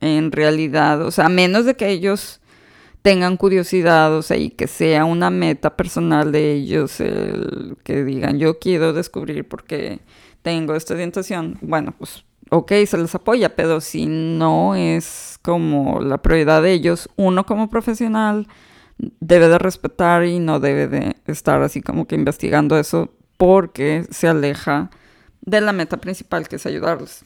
en 0.00 0.32
realidad, 0.32 1.02
o 1.02 1.10
sea, 1.10 1.26
a 1.26 1.30
menos 1.30 1.64
de 1.64 1.74
que 1.74 1.88
ellos 1.88 2.40
tengan 3.02 3.36
curiosidad, 3.36 4.14
o 4.14 4.22
sea, 4.22 4.36
y 4.36 4.50
que 4.50 4.66
sea 4.66 5.04
una 5.04 5.30
meta 5.30 5.76
personal 5.76 6.30
de 6.30 6.52
ellos, 6.52 7.00
el 7.00 7.76
que 7.84 8.04
digan, 8.04 8.38
yo 8.38 8.58
quiero 8.58 8.92
descubrir 8.92 9.48
por 9.48 9.64
qué 9.64 10.00
tengo 10.42 10.74
esta 10.74 10.94
orientación, 10.94 11.58
bueno, 11.62 11.94
pues 11.96 12.24
ok, 12.50 12.72
se 12.86 12.98
les 12.98 13.14
apoya, 13.14 13.56
pero 13.56 13.80
si 13.80 14.06
no 14.06 14.74
es 14.74 15.38
como 15.42 16.00
la 16.00 16.18
prioridad 16.18 16.62
de 16.62 16.72
ellos, 16.72 17.08
uno 17.16 17.46
como 17.46 17.70
profesional 17.70 18.46
debe 18.98 19.48
de 19.48 19.58
respetar 19.58 20.24
y 20.24 20.38
no 20.38 20.60
debe 20.60 20.88
de 20.88 21.16
estar 21.26 21.62
así 21.62 21.82
como 21.82 22.06
que 22.06 22.14
investigando 22.14 22.78
eso 22.78 23.10
porque 23.37 24.07
se 24.11 24.28
aleja 24.28 24.90
de 25.40 25.61
la 25.61 25.73
meta 25.73 25.97
principal 25.97 26.49
que 26.49 26.57
es 26.57 26.66
ayudarlos. 26.66 27.25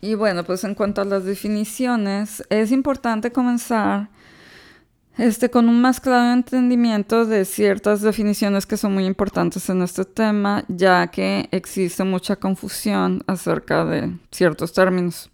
Y 0.00 0.14
bueno, 0.14 0.44
pues 0.44 0.64
en 0.64 0.74
cuanto 0.74 1.00
a 1.00 1.06
las 1.06 1.24
definiciones, 1.24 2.42
es 2.50 2.72
importante 2.72 3.32
comenzar 3.32 4.10
este, 5.16 5.48
con 5.48 5.68
un 5.68 5.80
más 5.80 6.00
claro 6.00 6.32
entendimiento 6.32 7.24
de 7.24 7.44
ciertas 7.44 8.00
definiciones 8.02 8.66
que 8.66 8.76
son 8.76 8.94
muy 8.94 9.06
importantes 9.06 9.68
en 9.70 9.80
este 9.80 10.04
tema, 10.04 10.64
ya 10.68 11.06
que 11.06 11.48
existe 11.52 12.02
mucha 12.04 12.36
confusión 12.36 13.22
acerca 13.26 13.84
de 13.84 14.12
ciertos 14.30 14.72
términos. 14.72 15.30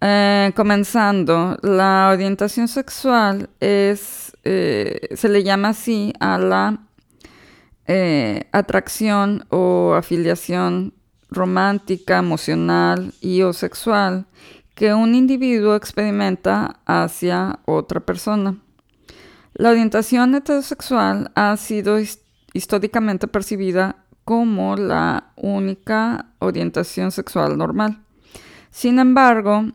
Eh, 0.00 0.52
comenzando, 0.56 1.56
la 1.62 2.10
orientación 2.12 2.68
sexual 2.68 3.48
es, 3.60 4.23
eh, 4.44 5.08
se 5.14 5.28
le 5.28 5.42
llama 5.42 5.70
así 5.70 6.12
a 6.20 6.38
la 6.38 6.80
eh, 7.86 8.48
atracción 8.52 9.46
o 9.50 9.94
afiliación 9.94 10.94
romántica, 11.30 12.18
emocional 12.18 13.12
y 13.20 13.42
o 13.42 13.52
sexual 13.52 14.26
que 14.74 14.94
un 14.94 15.14
individuo 15.14 15.76
experimenta 15.76 16.80
hacia 16.86 17.60
otra 17.64 18.00
persona. 18.00 18.58
La 19.54 19.70
orientación 19.70 20.34
heterosexual 20.34 21.30
ha 21.34 21.56
sido 21.56 21.98
históricamente 22.52 23.28
percibida 23.28 23.96
como 24.24 24.76
la 24.76 25.32
única 25.36 26.26
orientación 26.38 27.12
sexual 27.12 27.56
normal. 27.56 28.02
Sin 28.70 28.98
embargo, 28.98 29.66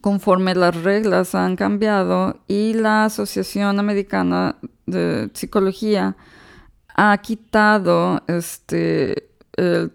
conforme 0.00 0.54
las 0.54 0.82
reglas 0.82 1.34
han 1.34 1.56
cambiado 1.56 2.40
y 2.46 2.74
la 2.74 3.06
Asociación 3.06 3.78
Americana 3.78 4.56
de 4.86 5.30
Psicología 5.34 6.16
ha 6.94 7.16
quitado 7.18 8.22
este 8.26 9.30
el 9.56 9.92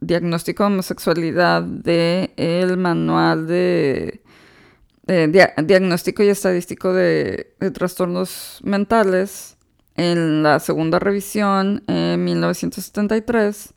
diagnóstico 0.00 0.62
de 0.62 0.66
homosexualidad 0.68 1.62
del 1.62 2.30
el 2.36 2.76
manual 2.76 3.46
de, 3.46 4.22
diagnóstico 5.06 6.22
y 6.22 6.28
estadístico 6.28 6.92
de, 6.92 7.54
de, 7.58 7.70
trastornos 7.70 8.60
mentales 8.62 9.56
en 9.96 10.42
la 10.42 10.60
segunda 10.60 10.98
revisión 10.98 11.82
en 11.88 12.24
1973 12.24 13.74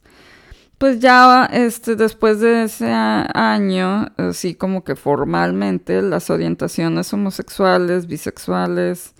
pues 0.77 0.99
ya 0.99 1.45
este, 1.45 1.95
después 1.95 2.39
de 2.39 2.63
ese 2.63 2.91
año, 2.91 4.07
así 4.17 4.55
como 4.55 4.83
que 4.83 4.95
formalmente 4.95 6.01
las 6.01 6.29
orientaciones 6.29 7.13
homosexuales, 7.13 8.07
bisexuales, 8.07 9.13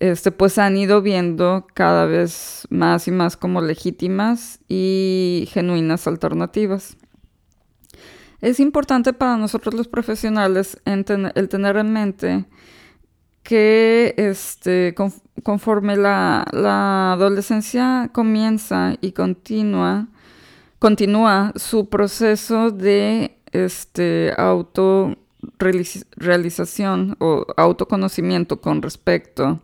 este, 0.00 0.30
pues 0.30 0.58
han 0.58 0.76
ido 0.76 1.00
viendo 1.02 1.66
cada 1.74 2.06
vez 2.06 2.66
más 2.70 3.08
y 3.08 3.12
más 3.12 3.36
como 3.36 3.60
legítimas 3.60 4.60
y 4.68 5.48
genuinas 5.52 6.06
alternativas. 6.06 6.96
Es 8.40 8.60
importante 8.60 9.12
para 9.12 9.36
nosotros 9.36 9.74
los 9.74 9.88
profesionales 9.88 10.80
el 10.84 11.48
tener 11.48 11.76
en 11.76 11.92
mente 11.92 12.44
que 13.42 14.14
este, 14.16 14.94
conforme 15.42 15.96
la, 15.96 16.44
la 16.52 17.12
adolescencia 17.12 18.10
comienza 18.12 18.94
y 19.00 19.12
continúa, 19.12 20.08
continúa 20.78 21.52
su 21.56 21.88
proceso 21.88 22.70
de 22.70 23.38
este, 23.52 24.32
autorrealización 24.36 27.16
o 27.18 27.46
autoconocimiento 27.56 28.60
con 28.60 28.82
respecto 28.82 29.62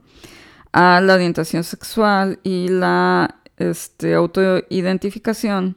a 0.73 1.01
la 1.01 1.15
orientación 1.15 1.63
sexual 1.65 2.39
y 2.43 2.69
la 2.69 3.41
este, 3.59 4.15
autoidentificación 4.15 5.77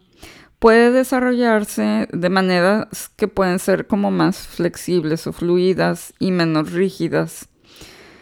puede 0.59 0.91
desarrollarse 0.91 2.07
de 2.11 2.29
maneras 2.29 3.09
que 3.15 3.27
pueden 3.27 3.59
ser 3.59 3.87
como 3.87 4.11
más 4.11 4.47
flexibles 4.47 5.27
o 5.27 5.33
fluidas 5.33 6.13
y 6.17 6.31
menos 6.31 6.71
rígidas, 6.71 7.49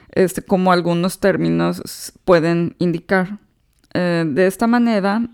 este, 0.09 0.41
como 0.41 0.71
algunos 0.71 1.19
términos 1.19 2.11
pueden 2.25 2.75
indicar. 2.79 3.37
Eh, 3.93 4.25
de 4.27 4.47
esta 4.47 4.65
manera, 4.65 5.29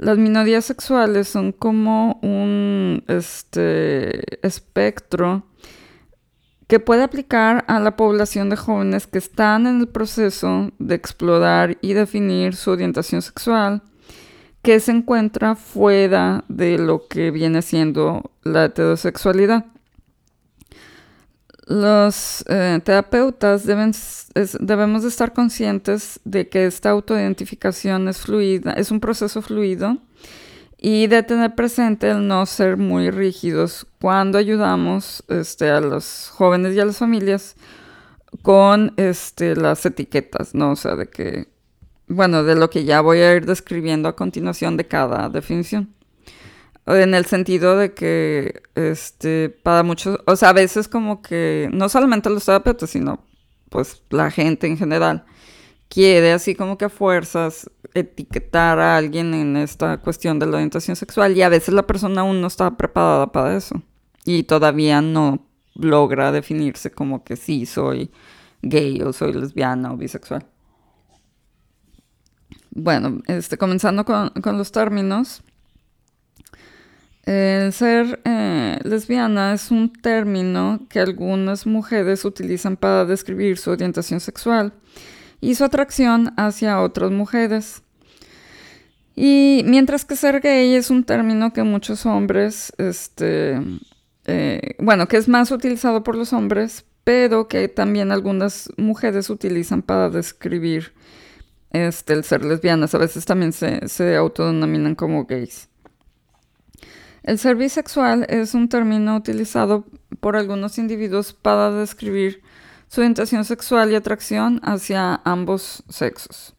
las 0.00 0.16
minorías 0.16 0.64
sexuales 0.64 1.28
son 1.28 1.52
como 1.52 2.18
un 2.22 3.04
este, 3.06 4.46
espectro 4.46 5.44
que 6.66 6.80
puede 6.80 7.02
aplicar 7.02 7.66
a 7.68 7.80
la 7.80 7.96
población 7.96 8.48
de 8.48 8.56
jóvenes 8.56 9.06
que 9.06 9.18
están 9.18 9.66
en 9.66 9.80
el 9.80 9.88
proceso 9.88 10.70
de 10.78 10.94
explorar 10.94 11.76
y 11.82 11.92
definir 11.92 12.56
su 12.56 12.70
orientación 12.70 13.20
sexual, 13.20 13.82
que 14.62 14.80
se 14.80 14.92
encuentra 14.92 15.54
fuera 15.54 16.44
de 16.48 16.78
lo 16.78 17.06
que 17.06 17.30
viene 17.30 17.60
siendo 17.60 18.30
la 18.42 18.66
heterosexualidad. 18.66 19.66
Los 21.70 22.44
eh, 22.48 22.80
terapeutas 22.82 23.64
deben, 23.64 23.92
debemos 24.58 25.02
de 25.02 25.08
estar 25.08 25.32
conscientes 25.32 26.18
de 26.24 26.48
que 26.48 26.66
esta 26.66 26.90
autoidentificación 26.90 28.08
es 28.08 28.18
fluida, 28.18 28.72
es 28.72 28.90
un 28.90 28.98
proceso 28.98 29.40
fluido 29.40 29.98
y 30.78 31.06
de 31.06 31.22
tener 31.22 31.54
presente 31.54 32.10
el 32.10 32.26
no 32.26 32.44
ser 32.46 32.76
muy 32.76 33.12
rígidos 33.12 33.86
cuando 34.00 34.36
ayudamos 34.36 35.22
este, 35.28 35.70
a 35.70 35.80
los 35.80 36.32
jóvenes 36.34 36.74
y 36.74 36.80
a 36.80 36.86
las 36.86 36.96
familias 36.96 37.54
con 38.42 38.92
este, 38.96 39.54
las 39.54 39.86
etiquetas, 39.86 40.56
¿no? 40.56 40.72
O 40.72 40.76
sea, 40.76 40.96
de 40.96 41.08
que 41.08 41.46
bueno, 42.08 42.42
de 42.42 42.56
lo 42.56 42.68
que 42.68 42.84
ya 42.84 43.00
voy 43.00 43.18
a 43.18 43.36
ir 43.36 43.46
describiendo 43.46 44.08
a 44.08 44.16
continuación 44.16 44.76
de 44.76 44.88
cada 44.88 45.28
definición. 45.28 45.94
En 46.86 47.14
el 47.14 47.26
sentido 47.26 47.76
de 47.76 47.94
que, 47.94 48.62
este, 48.74 49.50
para 49.50 49.82
muchos, 49.82 50.18
o 50.26 50.34
sea, 50.36 50.50
a 50.50 50.52
veces 50.52 50.88
como 50.88 51.22
que, 51.22 51.68
no 51.72 51.88
solamente 51.88 52.30
los 52.30 52.44
terapeutas, 52.44 52.90
sino 52.90 53.24
pues 53.68 54.02
la 54.10 54.30
gente 54.30 54.66
en 54.66 54.76
general, 54.76 55.24
quiere 55.88 56.32
así 56.32 56.54
como 56.54 56.78
que 56.78 56.86
a 56.86 56.88
fuerzas 56.88 57.70
etiquetar 57.94 58.78
a 58.78 58.96
alguien 58.96 59.34
en 59.34 59.56
esta 59.56 59.98
cuestión 59.98 60.38
de 60.38 60.46
la 60.46 60.56
orientación 60.56 60.96
sexual 60.96 61.36
y 61.36 61.42
a 61.42 61.48
veces 61.48 61.74
la 61.74 61.86
persona 61.86 62.22
aún 62.22 62.40
no 62.40 62.46
está 62.46 62.76
preparada 62.76 63.32
para 63.32 63.56
eso 63.56 63.82
y 64.24 64.44
todavía 64.44 65.00
no 65.00 65.46
logra 65.74 66.32
definirse 66.32 66.90
como 66.90 67.24
que 67.24 67.36
sí 67.36 67.66
soy 67.66 68.10
gay 68.62 69.00
o 69.02 69.12
soy 69.12 69.32
lesbiana 69.32 69.92
o 69.92 69.96
bisexual. 69.96 70.46
Bueno, 72.70 73.18
este, 73.26 73.58
comenzando 73.58 74.04
con, 74.04 74.30
los 74.56 74.70
términos. 74.70 75.42
El 77.24 77.72
ser 77.72 78.20
eh, 78.24 78.78
lesbiana 78.82 79.52
es 79.52 79.70
un 79.70 79.92
término 79.92 80.80
que 80.88 81.00
algunas 81.00 81.66
mujeres 81.66 82.24
utilizan 82.24 82.76
para 82.76 83.04
describir 83.04 83.58
su 83.58 83.70
orientación 83.70 84.20
sexual 84.20 84.72
y 85.40 85.54
su 85.54 85.64
atracción 85.64 86.32
hacia 86.36 86.80
otras 86.80 87.10
mujeres. 87.10 87.82
Y 89.14 89.62
mientras 89.66 90.04
que 90.04 90.16
ser 90.16 90.40
gay 90.40 90.74
es 90.74 90.90
un 90.90 91.04
término 91.04 91.52
que 91.52 91.62
muchos 91.62 92.06
hombres, 92.06 92.72
este, 92.78 93.60
eh, 94.24 94.76
bueno, 94.78 95.06
que 95.08 95.16
es 95.16 95.28
más 95.28 95.50
utilizado 95.50 96.02
por 96.02 96.16
los 96.16 96.32
hombres, 96.32 96.84
pero 97.04 97.48
que 97.48 97.68
también 97.68 98.12
algunas 98.12 98.70
mujeres 98.76 99.30
utilizan 99.30 99.82
para 99.82 100.10
describir 100.10 100.92
este, 101.70 102.14
el 102.14 102.24
ser 102.24 102.44
lesbianas. 102.44 102.94
A 102.94 102.98
veces 102.98 103.24
también 103.24 103.52
se, 103.52 103.88
se 103.88 104.16
autodenominan 104.16 104.94
como 104.94 105.24
gays. 105.24 105.69
El 107.22 107.38
ser 107.38 107.56
bisexual 107.56 108.26
es 108.28 108.54
un 108.54 108.68
término 108.68 109.16
utilizado 109.16 109.84
por 110.20 110.36
algunos 110.36 110.78
individuos 110.78 111.32
para 111.32 111.70
describir 111.70 112.42
su 112.88 113.00
orientación 113.00 113.44
sexual 113.44 113.92
y 113.92 113.94
atracción 113.94 114.60
hacia 114.64 115.20
ambos 115.24 115.84
sexos. 115.88 116.54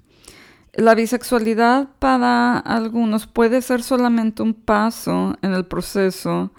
La 0.74 0.96
bisexualidad 0.96 1.90
para 2.00 2.58
algunos 2.58 3.28
puede 3.28 3.62
ser 3.62 3.84
solamente 3.84 4.42
un 4.42 4.54
paso 4.54 5.36
en 5.42 5.54
el 5.54 5.66
proceso 5.66 6.52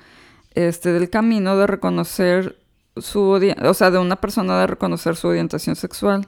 este, 0.54 0.92
del 0.92 1.08
camino 1.08 1.56
de 1.56 1.66
reconocer 1.66 2.58
su, 2.98 3.40
o 3.62 3.74
sea, 3.74 3.90
de 3.90 3.98
una 3.98 4.16
persona 4.16 4.60
de 4.60 4.66
reconocer 4.66 5.16
su 5.16 5.28
orientación 5.28 5.76
sexual. 5.76 6.26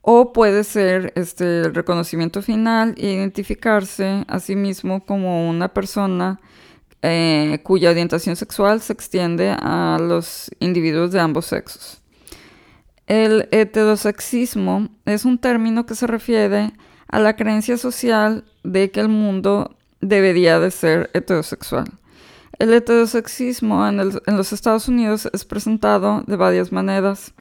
O 0.00 0.32
puede 0.32 0.64
ser 0.64 1.12
este, 1.16 1.62
el 1.62 1.74
reconocimiento 1.74 2.40
final 2.40 2.94
e 2.96 3.12
identificarse 3.12 4.24
a 4.28 4.38
sí 4.38 4.56
mismo 4.56 5.04
como 5.04 5.50
una 5.50 5.68
persona 5.68 6.40
eh, 7.02 7.60
cuya 7.62 7.90
orientación 7.90 8.36
sexual 8.36 8.80
se 8.80 8.92
extiende 8.92 9.50
a 9.50 9.98
los 10.00 10.50
individuos 10.60 11.12
de 11.12 11.20
ambos 11.20 11.46
sexos. 11.46 12.02
El 13.06 13.48
heterosexismo 13.52 14.88
es 15.04 15.24
un 15.24 15.38
término 15.38 15.86
que 15.86 15.94
se 15.94 16.06
refiere 16.06 16.72
a 17.08 17.20
la 17.20 17.36
creencia 17.36 17.76
social 17.76 18.44
de 18.64 18.90
que 18.90 19.00
el 19.00 19.08
mundo 19.08 19.76
debería 20.00 20.58
de 20.58 20.70
ser 20.70 21.10
heterosexual. 21.14 21.86
El 22.58 22.72
heterosexismo 22.72 23.86
en, 23.86 23.98
los 23.98 24.52
Estados 24.52 24.88
Unidos 24.88 25.28
es 25.32 25.44
presentado 25.44 26.24
de 26.26 26.36
varias 26.36 26.72
maneras 26.72 27.34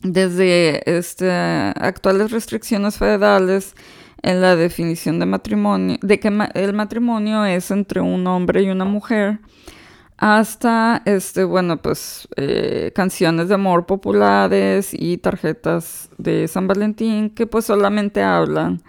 desde 0.00 0.98
este, 0.98 1.30
actuales 1.30 2.30
restricciones 2.30 2.98
federales 2.98 3.74
en 4.22 4.40
la 4.40 4.56
definición 4.56 5.18
de 5.18 5.26
matrimonio, 5.26 5.98
de 6.02 6.20
que 6.20 6.28
el 6.54 6.72
matrimonio 6.72 7.44
es 7.44 7.70
entre 7.70 8.00
un 8.00 8.26
hombre 8.26 8.62
y 8.62 8.70
una 8.70 8.84
mujer, 8.84 9.40
hasta 10.18 11.02
este, 11.04 11.44
bueno, 11.44 11.80
pues 11.80 12.26
eh, 12.36 12.92
canciones 12.94 13.48
de 13.48 13.54
amor 13.54 13.86
populares 13.86 14.90
y 14.92 15.18
tarjetas 15.18 16.10
de 16.18 16.48
San 16.48 16.66
Valentín 16.66 17.30
que 17.30 17.46
pues 17.46 17.66
solamente 17.66 18.22
hablan 18.22 18.82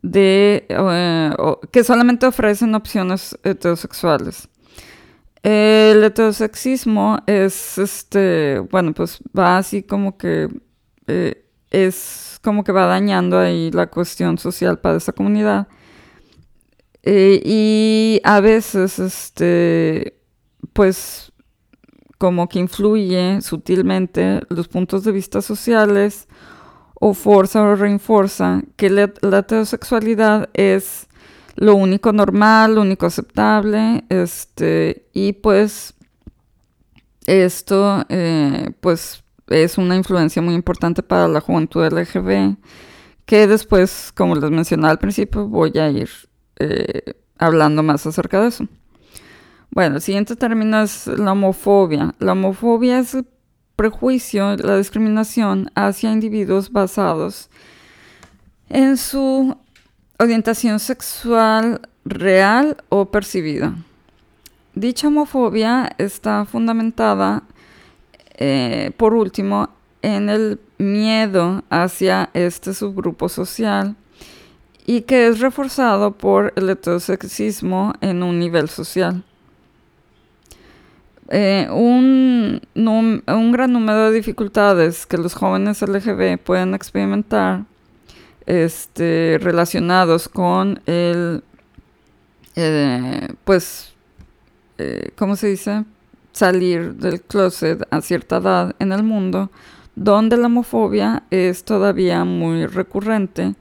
de, 0.00 0.66
eh, 0.68 1.30
que 1.70 1.84
solamente 1.84 2.26
ofrecen 2.26 2.74
opciones 2.74 3.38
heterosexuales. 3.44 4.48
El 5.42 6.02
heterosexismo 6.04 7.18
es, 7.26 7.76
este, 7.78 8.60
bueno, 8.70 8.94
pues 8.94 9.20
va 9.36 9.58
así 9.58 9.82
como 9.82 10.16
que 10.16 10.48
eh, 11.06 11.41
es 11.72 12.38
como 12.42 12.64
que 12.64 12.72
va 12.72 12.86
dañando 12.86 13.38
ahí 13.38 13.70
la 13.70 13.88
cuestión 13.88 14.38
social 14.38 14.78
para 14.78 14.98
esa 14.98 15.12
comunidad. 15.12 15.68
Eh, 17.02 17.40
y 17.44 18.20
a 18.24 18.40
veces, 18.40 18.98
este, 18.98 20.20
pues, 20.72 21.32
como 22.18 22.48
que 22.48 22.60
influye 22.60 23.40
sutilmente 23.40 24.42
los 24.48 24.68
puntos 24.68 25.02
de 25.02 25.10
vista 25.10 25.42
sociales 25.42 26.28
o 26.94 27.14
forza 27.14 27.62
o 27.62 27.74
reinforza 27.74 28.62
que 28.76 28.90
la 28.90 29.38
heterosexualidad 29.38 30.48
es 30.54 31.08
lo 31.56 31.74
único 31.74 32.12
normal, 32.12 32.76
lo 32.76 32.82
único 32.82 33.06
aceptable, 33.06 34.04
este, 34.08 35.08
y 35.12 35.32
pues 35.32 35.94
esto, 37.26 38.04
eh, 38.08 38.70
pues 38.80 39.21
es 39.52 39.78
una 39.78 39.96
influencia 39.96 40.42
muy 40.42 40.54
importante 40.54 41.02
para 41.02 41.28
la 41.28 41.40
juventud 41.40 41.84
LGB, 41.84 42.56
que 43.26 43.46
después, 43.46 44.12
como 44.14 44.34
les 44.34 44.50
mencioné 44.50 44.88
al 44.88 44.98
principio, 44.98 45.46
voy 45.46 45.78
a 45.78 45.88
ir 45.90 46.10
eh, 46.58 47.14
hablando 47.38 47.82
más 47.82 48.06
acerca 48.06 48.40
de 48.40 48.48
eso. 48.48 48.66
Bueno, 49.70 49.96
el 49.96 50.02
siguiente 50.02 50.36
término 50.36 50.82
es 50.82 51.06
la 51.06 51.32
homofobia. 51.32 52.14
La 52.18 52.32
homofobia 52.32 52.98
es 52.98 53.14
el 53.14 53.26
prejuicio, 53.76 54.56
la 54.56 54.76
discriminación 54.76 55.70
hacia 55.74 56.12
individuos 56.12 56.70
basados 56.70 57.48
en 58.68 58.96
su 58.96 59.56
orientación 60.18 60.78
sexual 60.78 61.80
real 62.04 62.76
o 62.88 63.10
percibida. 63.10 63.74
Dicha 64.74 65.08
homofobia 65.08 65.90
está 65.98 66.44
fundamentada, 66.44 67.42
eh, 68.44 68.90
por 68.96 69.14
último, 69.14 69.68
en 70.02 70.28
el 70.28 70.58
miedo 70.76 71.62
hacia 71.70 72.28
este 72.34 72.74
subgrupo 72.74 73.28
social 73.28 73.94
y 74.84 75.02
que 75.02 75.28
es 75.28 75.38
reforzado 75.38 76.10
por 76.10 76.52
el 76.56 76.68
heterosexismo 76.68 77.92
en 78.00 78.24
un 78.24 78.40
nivel 78.40 78.68
social. 78.68 79.22
Eh, 81.28 81.68
un, 81.70 82.60
un, 82.74 83.52
gran 83.52 83.72
número 83.72 84.10
de 84.10 84.16
dificultades 84.16 85.06
que 85.06 85.18
los 85.18 85.34
jóvenes 85.34 85.80
LGB 85.80 86.36
pueden 86.38 86.74
experimentar 86.74 87.62
este, 88.46 89.38
relacionados 89.40 90.28
con 90.28 90.82
el, 90.86 91.44
eh, 92.56 93.28
pues, 93.44 93.94
¿cómo 95.14 95.36
se 95.36 95.46
dice? 95.46 95.84
Salir 96.32 96.94
del 96.94 97.20
closet 97.20 97.86
a 97.90 98.00
cierta 98.00 98.38
edad 98.38 98.74
en 98.78 98.92
el 98.92 99.02
mundo, 99.02 99.50
donde 99.94 100.36
la 100.36 100.46
homofobia 100.46 101.24
es 101.30 101.64
todavía 101.64 102.24
muy 102.24 102.66
recurrente 102.66 103.54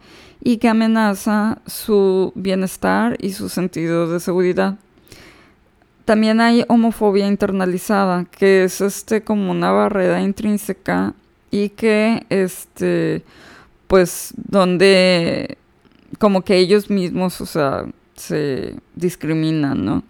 y 0.43 0.57
que 0.57 0.69
amenaza 0.69 1.60
su 1.67 2.31
bienestar 2.36 3.17
y 3.19 3.31
su 3.34 3.49
sentido 3.49 4.12
de 4.12 4.19
seguridad. 4.19 4.77
También 6.05 6.41
hay 6.41 6.65
homofobia 6.67 7.27
internalizada, 7.27 8.25
que 8.25 8.63
es 8.63 8.81
este 8.81 9.23
como 9.23 9.51
una 9.51 9.71
barrera 9.71 10.21
intrínseca 10.21 11.13
y 11.51 11.69
que 11.69 12.25
este 12.29 13.23
pues 13.88 14.34
donde 14.38 15.57
como 16.17 16.43
que 16.43 16.57
ellos 16.57 16.89
mismos, 16.89 17.41
o 17.41 17.45
sea, 17.45 17.86
se 18.15 18.75
discriminan, 18.95 19.86
¿no? 19.86 20.03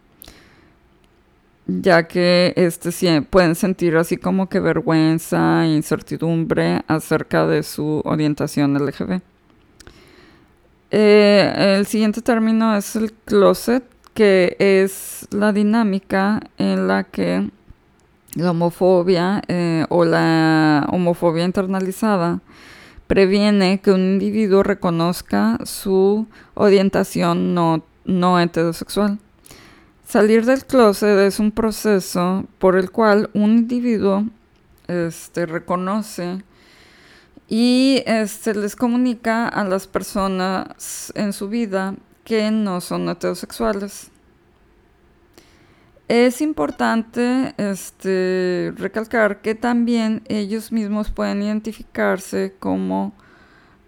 Ya 1.79 2.07
que 2.07 2.53
este 2.57 3.21
pueden 3.21 3.55
sentir 3.55 3.95
así 3.95 4.17
como 4.17 4.49
que 4.49 4.60
vergüenza, 4.60 5.65
incertidumbre 5.65 6.81
acerca 6.88 7.47
de 7.47 7.63
su 7.63 8.01
orientación 8.03 8.73
LGB. 8.73 9.21
Eh, 10.89 11.75
el 11.77 11.86
siguiente 11.86 12.21
término 12.21 12.75
es 12.75 12.97
el 12.97 13.13
closet, 13.13 13.84
que 14.13 14.57
es 14.60 15.27
la 15.31 15.53
dinámica 15.53 16.41
en 16.57 16.88
la 16.89 17.05
que 17.05 17.49
la 18.36 18.51
homofobia 18.51 19.41
eh, 19.47 19.86
o 19.89 20.03
la 20.03 20.88
homofobia 20.91 21.45
internalizada 21.45 22.41
previene 23.07 23.79
que 23.79 23.91
un 23.91 24.01
individuo 24.01 24.63
reconozca 24.63 25.57
su 25.63 26.27
orientación 26.53 27.53
no, 27.53 27.84
no 28.03 28.39
heterosexual. 28.39 29.19
Salir 30.12 30.43
del 30.43 30.65
closet 30.65 31.19
es 31.19 31.39
un 31.39 31.54
proceso 31.54 32.43
por 32.60 32.76
el 32.76 32.91
cual 32.91 33.30
un 33.34 33.60
individuo 33.60 34.26
este, 34.89 35.45
reconoce 35.45 36.43
y 37.47 38.04
este, 38.06 38.54
les 38.54 38.76
comunica 38.76 39.47
a 39.47 39.63
las 39.63 39.88
personas 39.88 41.13
en 41.15 41.32
su 41.32 41.47
vida 41.47 41.95
que 42.26 42.52
no 42.52 42.82
son 42.82 43.08
heterosexuales. 43.08 44.12
Es 46.10 46.41
importante 46.41 47.56
este, 47.56 48.74
recalcar 48.76 49.39
que 49.41 49.56
también 49.56 50.24
ellos 50.28 50.74
mismos 50.74 51.10
pueden 51.10 51.41
identificarse 51.41 52.54
como, 52.60 53.13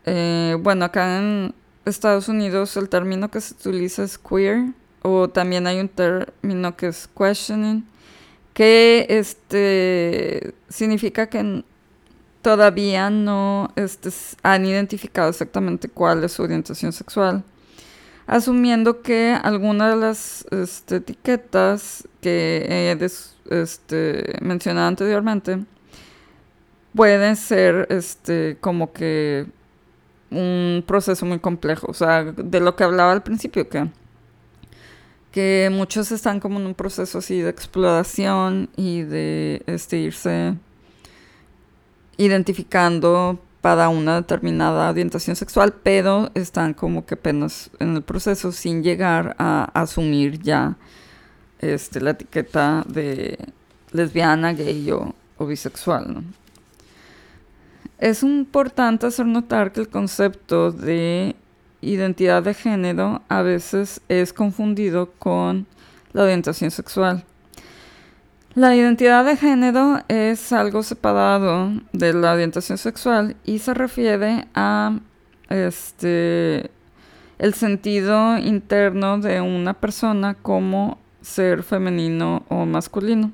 eh, 0.05 0.55
bueno, 0.57 0.85
acá 0.85 1.19
en 1.19 1.53
Estados 1.83 2.29
Unidos 2.29 2.77
el 2.77 2.87
término 2.87 3.29
que 3.29 3.41
se 3.41 3.55
utiliza 3.55 4.03
es 4.03 4.17
queer, 4.17 4.71
o 5.03 5.29
también 5.29 5.67
hay 5.67 5.79
un 5.79 5.89
término 5.89 6.75
que 6.75 6.87
es 6.87 7.07
questioning, 7.07 7.85
que 8.53 9.05
este, 9.09 10.55
significa 10.69 11.27
que 11.27 11.63
todavía 12.41 13.09
no 13.09 13.69
este, 13.75 14.09
han 14.41 14.65
identificado 14.65 15.29
exactamente 15.29 15.87
cuál 15.89 16.23
es 16.23 16.31
su 16.33 16.43
orientación 16.43 16.93
sexual, 16.93 17.43
asumiendo 18.25 19.01
que 19.01 19.37
alguna 19.43 19.89
de 19.89 19.95
las 19.97 20.45
este, 20.51 20.97
etiquetas 20.97 22.07
que 22.21 22.65
he 22.67 23.61
este, 23.61 24.35
mencionado 24.41 24.87
anteriormente 24.87 25.59
pueden 26.95 27.35
ser 27.35 27.87
este, 27.89 28.57
como 28.61 28.93
que 28.93 29.47
un 30.31 30.83
proceso 30.87 31.25
muy 31.25 31.39
complejo, 31.39 31.87
o 31.89 31.93
sea, 31.93 32.23
de 32.23 32.59
lo 32.59 32.75
que 32.75 32.83
hablaba 32.83 33.11
al 33.11 33.23
principio, 33.23 33.67
que 33.69 33.87
que 35.33 35.69
muchos 35.71 36.11
están 36.11 36.39
como 36.39 36.59
en 36.59 36.67
un 36.67 36.75
proceso 36.75 37.17
así 37.17 37.41
de 37.41 37.49
exploración 37.49 38.69
y 38.77 39.01
de 39.01 39.63
este, 39.65 39.97
irse 39.97 40.55
identificando 42.17 43.39
para 43.59 43.89
una 43.89 44.15
determinada 44.17 44.91
orientación 44.91 45.35
sexual, 45.35 45.73
pero 45.81 46.29
están 46.35 46.75
como 46.75 47.07
que 47.07 47.15
apenas 47.15 47.71
en 47.79 47.95
el 47.95 48.03
proceso 48.03 48.51
sin 48.51 48.83
llegar 48.83 49.35
a 49.39 49.71
asumir 49.73 50.39
ya 50.39 50.77
este, 51.59 51.99
la 51.99 52.11
etiqueta 52.11 52.83
de 52.87 53.39
lesbiana, 53.91 54.53
gay 54.53 54.91
o, 54.91 55.15
bisexual. 55.39 56.23
Es 57.97 58.21
importante 58.21 59.07
hacer 59.07 59.25
notar 59.25 59.71
que 59.71 59.79
el 59.79 59.89
concepto 59.89 60.71
de 60.71 61.35
identidad 61.83 62.43
de 62.43 62.53
género 62.53 63.21
a 63.29 63.41
veces 63.41 64.01
es 64.09 64.33
confundido 64.33 65.11
con 65.19 65.67
la 66.13 66.23
orientación 66.23 66.71
sexual. 66.71 67.23
La 68.55 68.75
identidad 68.75 69.25
de 69.25 69.35
género 69.35 69.99
es 70.07 70.53
algo 70.53 70.83
separado 70.83 71.71
de 71.91 72.13
la 72.13 72.33
orientación 72.33 72.77
sexual 72.77 73.35
y 73.45 73.59
se 73.59 73.73
refiere 73.73 74.47
a 74.53 74.99
este 75.49 76.69
el 77.39 77.53
sentido 77.55 78.37
interno 78.37 79.17
de 79.17 79.41
una 79.41 79.73
persona 79.73 80.35
como 80.35 80.99
ser 81.21 81.63
femenino 81.63 82.45
o 82.47 82.65
masculino. 82.65 83.31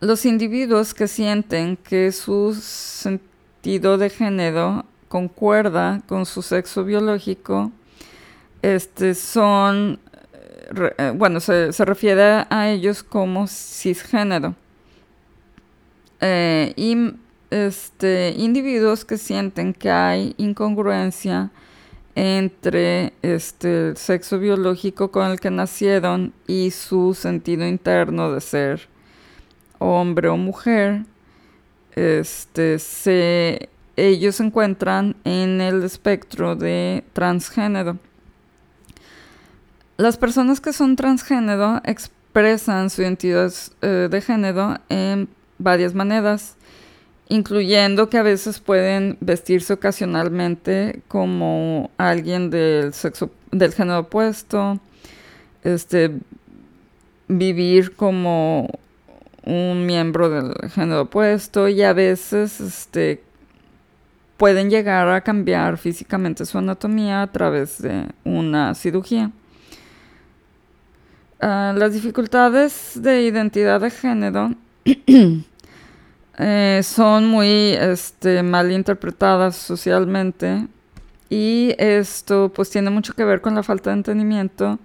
Los 0.00 0.26
individuos 0.26 0.92
que 0.92 1.08
sienten 1.08 1.78
que 1.78 2.12
su 2.12 2.54
sentido 2.54 3.96
de 3.96 4.10
género 4.10 4.84
concuerda 5.14 6.02
con 6.08 6.26
su 6.26 6.42
sexo 6.42 6.82
biológico 6.82 7.70
este, 8.62 9.14
son 9.14 10.00
eh, 10.98 11.12
bueno, 11.14 11.38
se, 11.38 11.70
refiere 11.84 12.46
a 12.50 12.68
ellos 12.68 13.04
como 13.04 13.46
cisgénero. 13.46 14.56
Eh, 16.20 16.72
y 16.74 17.12
este, 17.50 18.34
individuos 18.36 19.04
que 19.04 19.16
sienten 19.16 19.72
que 19.72 19.88
hay 19.88 20.34
incongruencia 20.36 21.52
entre 22.16 23.12
este, 23.22 23.90
el 23.90 23.96
sexo 23.96 24.40
biológico 24.40 25.12
con 25.12 25.30
el 25.30 25.38
que 25.38 25.52
nacieron 25.52 26.32
y 26.48 26.72
su 26.72 27.14
sentido 27.14 27.64
interno 27.68 28.32
de 28.32 28.40
ser 28.40 28.88
hombre 29.78 30.28
o 30.28 30.36
mujer, 30.36 31.04
este, 31.94 32.80
se, 32.80 33.68
ellos 33.96 34.36
se 34.36 34.44
encuentran 34.44 35.16
en 35.24 35.60
el 35.60 35.82
espectro 35.84 36.56
de 36.56 37.04
transgénero. 37.12 37.98
Las 39.96 40.16
personas 40.16 40.60
que 40.60 40.72
son 40.72 40.96
transgénero 40.96 41.80
expresan 41.84 42.90
su 42.90 43.02
identidad 43.02 43.52
eh, 43.80 44.08
de 44.10 44.20
género 44.20 44.78
en 44.88 45.28
varias 45.58 45.94
maneras, 45.94 46.56
incluyendo 47.28 48.10
que 48.10 48.18
a 48.18 48.22
veces 48.22 48.58
pueden 48.58 49.16
vestirse 49.20 49.72
ocasionalmente 49.72 51.02
como 51.06 51.90
alguien 51.96 52.50
del 52.50 52.92
sexo 52.92 53.30
del 53.52 53.72
género 53.72 54.00
opuesto, 54.00 54.80
este 55.62 56.10
vivir 57.28 57.94
como 57.94 58.68
un 59.44 59.86
miembro 59.86 60.28
del 60.28 60.70
género 60.70 61.02
opuesto 61.02 61.68
y 61.68 61.82
a 61.82 61.92
veces 61.92 62.60
este 62.60 63.22
pueden 64.36 64.70
llegar 64.70 65.08
a 65.08 65.20
cambiar 65.20 65.78
físicamente 65.78 66.44
su 66.44 66.58
anatomía 66.58 67.22
a 67.22 67.32
través 67.32 67.80
de 67.80 68.06
una 68.24 68.74
cirugía. 68.74 69.30
Ah, 71.40 71.74
las 71.76 71.92
dificultades 71.92 72.92
de 73.02 73.22
identidad 73.22 73.80
de 73.80 73.90
género 73.90 74.54
eh, 76.38 76.80
son 76.82 77.26
muy 77.26 77.74
este, 77.78 78.42
mal 78.42 78.72
interpretadas 78.72 79.56
socialmente 79.56 80.66
y 81.28 81.74
esto 81.78 82.52
pues 82.54 82.70
tiene 82.70 82.90
mucho 82.90 83.14
que 83.14 83.24
ver 83.24 83.40
con 83.40 83.54
la 83.54 83.62
falta 83.62 83.90
de 83.90 83.96
entendimiento 83.96 84.78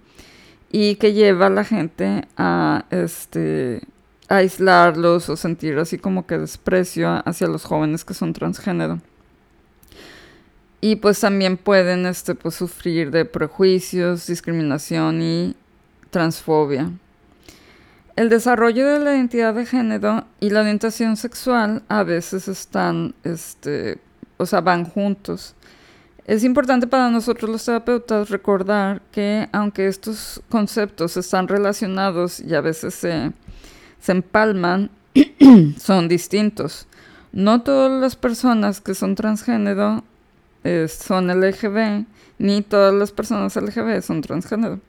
y 0.72 0.96
que 0.96 1.14
lleva 1.14 1.48
a 1.48 1.50
la 1.50 1.64
gente 1.64 2.28
a 2.38 2.86
este, 2.90 3.82
aislarlos 4.28 5.30
o 5.30 5.36
sentir 5.36 5.78
así 5.80 5.98
como 5.98 6.28
que 6.28 6.38
desprecio 6.38 7.22
hacia 7.26 7.48
los 7.48 7.64
jóvenes 7.66 8.06
que 8.06 8.14
son 8.14 8.34
transgénero. 8.34 9.00
Y 10.82 10.98
pues 10.98 11.20
también 11.20 11.58
pueden 11.58 12.06
este, 12.06 12.36
pues, 12.36 12.56
sufrir 12.56 13.12
de 13.12 13.26
prejuicios, 13.26 14.28
discriminación 14.28 15.22
y 15.22 15.56
transfobia. 16.10 16.92
El 18.16 18.30
desarrollo 18.30 18.86
de 18.88 19.00
la 19.00 19.16
identidad 19.16 19.54
de 19.54 19.66
género 19.66 20.26
y 20.40 20.50
la 20.50 20.62
orientación 20.62 21.16
sexual 21.16 21.84
a 21.88 22.04
veces 22.04 22.48
están, 22.48 23.14
este, 23.24 23.98
o 24.38 24.46
sea, 24.46 24.62
van 24.62 24.86
juntos. 24.86 25.56
Es 26.30 26.44
importante 26.44 26.86
para 26.86 27.10
nosotros 27.10 27.50
los 27.50 27.66
terapeutas 27.66 28.30
recordar 28.30 29.02
que 29.12 29.50
aunque 29.52 29.88
estos 29.88 30.42
conceptos 30.50 31.18
están 31.18 31.48
relacionados 31.48 32.40
y 32.40 32.54
a 32.54 32.62
veces 32.62 32.94
se, 32.94 33.32
empalman, 34.06 34.92
son 35.80 36.08
distintos. 36.08 36.88
No 37.32 37.64
todas 37.64 38.00
las 38.00 38.16
personas 38.16 38.80
que 38.80 38.94
son 38.94 39.16
transgénero 39.16 40.04
son 40.88 41.28
LGB, 41.28 42.06
ni 42.38 42.62
todas 42.62 42.94
las 42.94 43.12
personas 43.12 43.56
LGB 43.56 44.02
son 44.02 44.22
transgénero. 44.22 44.80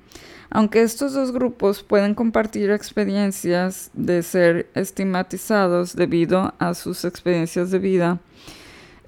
Aunque 0.51 0.83
estos 0.83 1.13
dos 1.13 1.31
grupos 1.31 1.83
pueden 1.85 2.15
compartir 2.15 2.71
experiencias 2.71 3.91
de 3.93 4.23
ser 4.23 4.69
estigmatizados 4.75 5.95
debido 5.95 6.55
a 6.59 6.75
sus 6.75 7.05
experiencias 7.05 7.71
de 7.71 7.79
vida, 7.79 8.19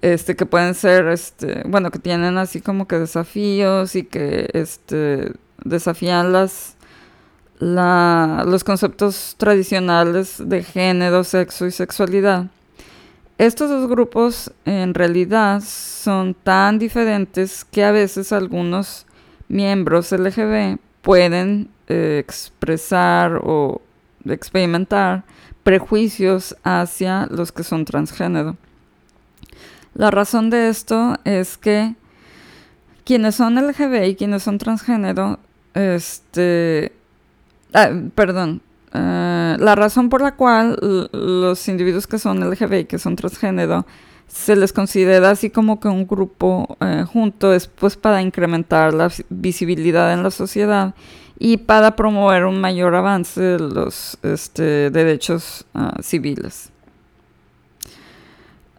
este, 0.02 0.36
que 0.36 0.46
pueden 0.46 0.74
ser, 0.74 1.08
este, 1.08 1.62
bueno, 1.66 1.90
que 1.90 1.98
tienen 1.98 2.38
así 2.38 2.60
como 2.60 2.86
que 2.86 2.98
desafíos 2.98 3.96
y 3.96 4.04
que 4.04 4.50
este, 4.52 5.32
desafían 5.64 6.32
las, 6.32 6.76
los 7.58 8.64
conceptos 8.64 9.34
tradicionales 9.36 10.42
de 10.44 10.62
género, 10.62 11.24
sexo 11.24 11.66
y 11.66 11.72
sexualidad. 11.72 12.46
Estos 13.38 13.70
dos 13.70 13.88
grupos 13.88 14.52
en 14.64 14.94
realidad 14.94 15.62
son 15.64 16.34
tan 16.34 16.78
diferentes 16.78 17.64
que 17.64 17.84
a 17.84 17.90
veces 17.90 18.32
algunos 18.32 19.06
miembros 19.48 20.12
LGB 20.12 20.78
pueden 21.00 21.68
eh, 21.88 22.18
expresar 22.20 23.40
o 23.42 23.82
experimentar 24.24 25.24
prejuicios 25.62 26.56
hacia 26.62 27.26
los 27.30 27.52
que 27.52 27.64
son 27.64 27.84
transgénero. 27.84 28.56
La 29.94 30.10
razón 30.10 30.48
de 30.50 30.68
esto 30.68 31.16
es 31.24 31.58
que 31.58 31.94
quienes 33.04 33.34
son 33.34 33.56
LGB 33.56 34.06
y 34.06 34.14
quienes 34.14 34.42
son 34.42 34.58
transgénero, 34.58 35.38
este, 35.74 36.92
ah, 37.74 37.90
perdón, 38.14 38.62
la 39.58 39.74
razón 39.74 40.08
por 40.08 40.22
la 40.22 40.36
cual 40.36 40.78
los 41.12 41.68
individuos 41.68 42.06
que 42.06 42.18
son 42.18 42.40
LGB 42.48 42.80
y 42.80 42.84
que 42.84 42.98
son 42.98 43.16
transgénero 43.16 43.86
se 44.32 44.56
les 44.56 44.72
considera 44.72 45.30
así 45.30 45.50
como 45.50 45.78
que 45.78 45.88
un 45.88 46.06
grupo 46.06 46.76
eh, 46.80 47.04
junto 47.06 47.52
es 47.52 47.66
pues 47.66 47.96
para 47.96 48.22
incrementar 48.22 48.94
la 48.94 49.10
visibilidad 49.28 50.12
en 50.12 50.22
la 50.22 50.30
sociedad 50.30 50.94
y 51.38 51.58
para 51.58 51.96
promover 51.96 52.44
un 52.46 52.60
mayor 52.60 52.94
avance 52.94 53.40
de 53.40 53.58
los 53.58 54.16
este, 54.22 54.90
derechos 54.90 55.66
ah, 55.74 55.96
civiles. 56.00 56.70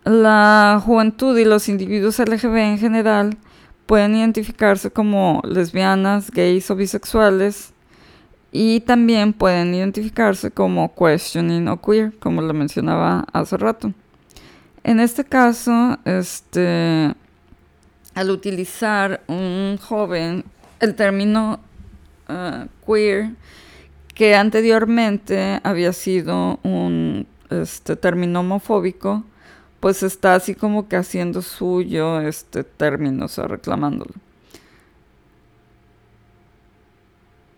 La 0.05 0.81
juventud 0.83 1.37
y 1.37 1.45
los 1.45 1.69
individuos 1.69 2.19
LGB 2.19 2.57
en 2.57 2.77
general 2.79 3.37
pueden 3.85 4.15
identificarse 4.15 4.91
como 4.91 5.41
lesbianas, 5.45 6.31
gays 6.31 6.69
o 6.71 6.75
bisexuales 6.75 7.72
y 8.55 8.81
también 8.81 9.33
pueden 9.33 9.73
identificarse 9.73 10.51
como 10.51 10.93
questioning 10.93 11.67
o 11.67 11.81
queer, 11.81 12.13
como 12.19 12.39
lo 12.43 12.53
mencionaba 12.53 13.25
hace 13.33 13.57
rato. 13.57 13.91
En 14.83 14.99
este 14.99 15.23
caso, 15.23 15.97
este, 16.05 17.15
al 18.13 18.29
utilizar 18.29 19.23
un 19.27 19.79
joven 19.81 20.45
el 20.79 20.93
término 20.93 21.59
uh, 22.29 22.67
queer, 22.85 23.31
que 24.13 24.35
anteriormente 24.35 25.59
había 25.63 25.91
sido 25.91 26.59
un 26.61 27.25
este, 27.49 27.95
término 27.95 28.41
homofóbico, 28.41 29.23
pues 29.79 30.03
está 30.03 30.35
así 30.35 30.53
como 30.53 30.87
que 30.87 30.95
haciendo 30.95 31.41
suyo 31.41 32.21
este 32.21 32.63
término, 32.63 33.25
o 33.25 33.27
sea, 33.27 33.47
reclamándolo. 33.47 34.13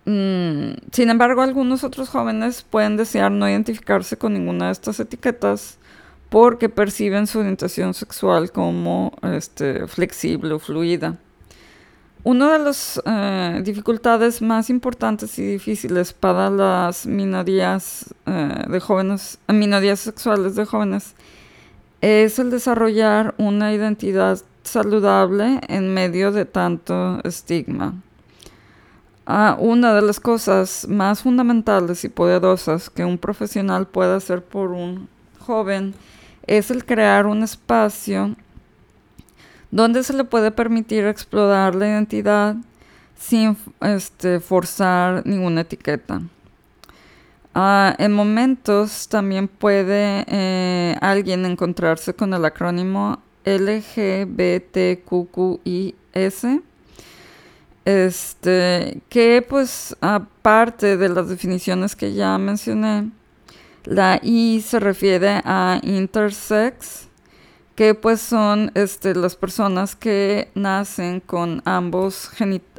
Mm, 0.06 0.74
sin 0.91 1.10
embargo, 1.10 1.41
algunos 1.41 1.84
otros 1.84 2.10
jóvenes 2.10 2.62
pueden 2.62 2.96
desear 2.96 3.32
no 3.32 3.50
identificarse 3.50 4.18
con 4.18 4.34
ninguna 4.34 4.68
de 4.68 4.72
estas 4.72 5.00
etiquetas 5.00 5.78
porque 6.30 6.70
perciben 6.70 7.28
su 7.28 7.39
orientación 7.39 7.94
sexual 7.94 8.52
como 8.52 9.13
este, 9.24 9.88
flexible 9.88 10.54
o 10.54 10.60
fluida. 10.60 11.18
Una 12.24 12.54
de 12.54 12.60
las 12.60 13.00
eh, 13.06 13.62
dificultades 13.63 14.41
más 14.41 14.72
importantes 14.72 15.38
y 15.38 15.46
difíciles 15.46 16.12
para 16.12 16.50
las 16.50 17.06
minorías 17.06 18.13
eh, 18.26 18.63
de 18.68 18.80
jóvenes, 18.80 19.38
minorías 19.48 20.00
sexuales 20.00 20.56
de 20.56 20.65
jóvenes, 20.65 21.13
es 22.02 22.39
el 22.39 22.50
desarrollar 22.50 23.36
una 23.38 23.74
identidad 23.74 24.39
saludable 24.63 25.60
en 25.68 25.94
medio 25.94 26.32
de 26.32 26.46
tanto 26.46 27.22
estigma. 27.24 27.94
Ah, 29.28 29.58
una 29.60 29.96
de 29.96 30.04
las 30.04 30.20
cosas 30.20 30.88
más 30.88 31.24
fundamentales 31.24 32.04
y 32.04 32.10
poderosas 32.10 32.92
que 32.92 33.04
un 33.04 33.18
profesional 33.18 33.88
puede 33.88 34.16
hacer 34.16 34.44
por 34.44 34.70
un 34.72 35.10
joven 35.40 35.96
es 36.46 36.70
el 36.70 36.86
crear 36.86 37.26
un 37.26 37.42
espacio 37.42 38.36
donde 39.72 40.04
se 40.04 40.14
le 40.14 40.26
puede 40.26 40.52
permitir 40.52 41.06
explorar 41.06 41.74
la 41.74 41.88
identidad 41.88 42.56
sin 43.18 43.58
este, 43.82 44.40
forzar 44.40 45.26
ninguna 45.26 45.62
etiqueta. 45.62 46.22
Ah, 47.56 47.96
en 47.98 48.14
momentos 48.14 49.08
también 49.08 49.48
puede 49.48 50.24
eh, 50.28 50.96
alguien 51.02 51.46
encontrarse 51.46 52.14
con 52.14 52.34
el 52.34 52.46
acrónimo 52.46 53.20
LGBTQQIS, 53.46 54.36
este, 57.86 59.02
que 59.10 59.45
pues 59.48 59.95
aparte 60.02 60.98
de 60.98 61.10
las 61.10 61.30
definiciones 61.30 61.95
que 61.95 62.13
ya 62.13 62.38
mencioné, 62.38 63.12
la 63.84 64.19
I 64.24 64.62
se 64.62 64.80
refiere 64.80 65.41
a 65.45 65.80
intersex, 65.84 67.08
que 67.76 67.93
pues 67.93 68.21
son 68.21 68.71
este, 68.74 69.13
las 69.13 69.36
personas 69.36 69.95
que 69.95 70.50
nacen 70.56 71.19
con 71.19 71.62
ambos 71.65 72.32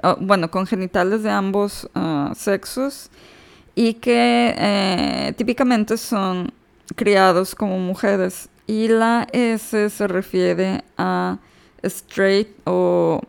ah, 0.02 0.16
bueno, 0.20 0.50
con 0.50 0.66
genitales 0.66 1.22
de 1.22 1.30
ambos 1.30 1.88
ah, 1.94 2.32
sexos 2.34 3.10
y 3.74 3.94
que 3.94 4.54
eh, 4.56 5.34
típicamente 5.36 5.96
son 5.96 6.50
criados 6.96 7.54
como 7.54 7.78
mujeres. 7.78 8.48
Y 8.66 8.88
la 8.88 9.28
S 9.32 9.90
se 9.90 10.08
refiere 10.08 10.82
a 10.96 11.38
straight 11.82 12.48
o 12.64 13.20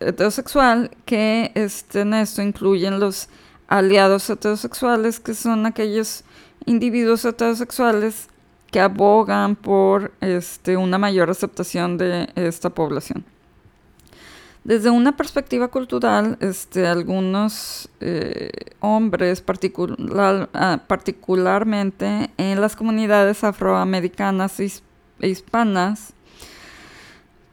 heterosexual, 0.00 0.90
que 1.04 1.52
este, 1.54 2.00
en 2.00 2.14
esto 2.14 2.42
incluyen 2.42 2.98
los 3.00 3.28
aliados 3.68 4.28
heterosexuales, 4.28 5.20
que 5.20 5.34
son 5.34 5.66
aquellos 5.66 6.24
individuos 6.66 7.24
heterosexuales 7.24 8.28
que 8.70 8.80
abogan 8.80 9.56
por 9.56 10.12
este, 10.20 10.76
una 10.76 10.98
mayor 10.98 11.30
aceptación 11.30 11.98
de 11.98 12.28
esta 12.34 12.70
población. 12.70 13.24
Desde 14.62 14.90
una 14.90 15.16
perspectiva 15.16 15.68
cultural, 15.68 16.36
este, 16.40 16.86
algunos 16.86 17.88
eh, 18.00 18.50
hombres, 18.80 19.42
ah, 20.52 20.80
particularmente 20.86 22.30
en 22.36 22.60
las 22.60 22.76
comunidades 22.76 23.42
afroamericanas 23.42 24.60
e 24.60 24.70
hispanas, 25.22 26.12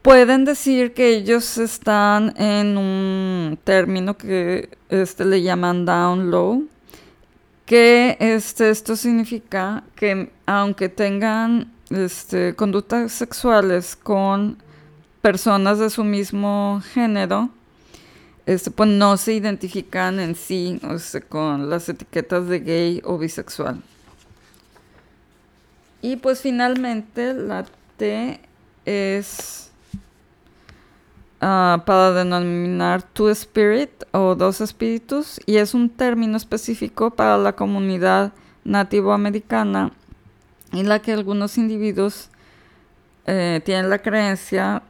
pueden 0.08 0.46
decir 0.46 0.94
que 0.94 1.10
ellos 1.10 1.58
están 1.58 2.34
en 2.38 2.78
un 2.78 3.60
término 3.66 4.16
que 4.16 4.70
este, 4.88 5.26
le 5.26 5.42
llaman 5.42 5.84
down 5.84 6.32
low, 6.32 6.66
que 7.66 8.16
este, 8.22 8.70
esto 8.70 8.96
significa 8.96 9.84
que 9.98 10.32
aunque 10.46 10.88
tengan 10.88 11.74
este, 11.90 12.56
conductas 12.56 13.12
sexuales 13.12 13.98
con 13.98 14.58
personas 15.22 15.78
de 15.78 15.90
su 15.90 16.06
mismo 16.06 16.82
género, 16.94 17.50
este, 18.46 18.72
pues 18.72 18.90
no 18.90 19.18
se 19.18 19.34
identifican 19.34 20.22
en 20.22 20.36
sí 20.36 20.80
con 21.28 21.70
las 21.70 21.90
etiquetas 21.90 22.48
de 22.48 22.60
gay 22.62 23.02
o 23.04 23.18
bisexual. 23.18 23.84
Y 26.02 26.16
pues 26.16 26.40
finalmente 26.40 27.34
la 27.34 27.66
T 27.98 28.40
es 28.86 29.67
Ah, 31.40 31.84
para 31.86 32.14
denominar 32.14 33.04
two 33.04 33.30
spirit 33.30 33.92
o 34.12 34.34
dos 34.34 34.60
espíritus 34.60 35.40
y 35.46 35.58
es 35.58 35.76
un 35.76 35.88
término 35.88 36.36
específico 36.36 37.12
para 37.12 37.38
la 37.38 37.54
comunidad 37.54 38.34
nativoamericana 38.64 39.92
en 40.72 40.90
la 40.90 41.00
que 41.00 41.14
algunos 41.14 41.60
individuos 41.60 42.30
eh, 43.28 43.62
tienen 43.64 43.92
la 43.92 44.00
creencia 44.00 44.82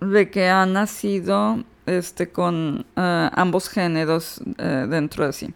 de 0.00 0.30
que 0.30 0.48
han 0.48 0.74
nacido 0.74 1.64
este, 1.86 2.30
con 2.30 2.86
eh, 2.94 3.30
ambos 3.32 3.68
géneros 3.68 4.40
eh, 4.56 4.86
dentro 4.88 5.26
de 5.26 5.32
sí. 5.32 5.52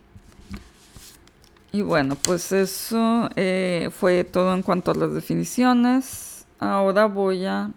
Y 1.70 1.82
bueno, 1.82 2.16
pues 2.16 2.50
eso 2.50 3.30
fue 3.92 4.24
todo 4.24 4.52
en 4.54 4.62
cuanto 4.62 4.90
a 4.90 4.94
las 4.94 5.14
definiciones. 5.14 6.46
Ahora 6.58 7.06
voy 7.06 7.46
a 7.46 7.70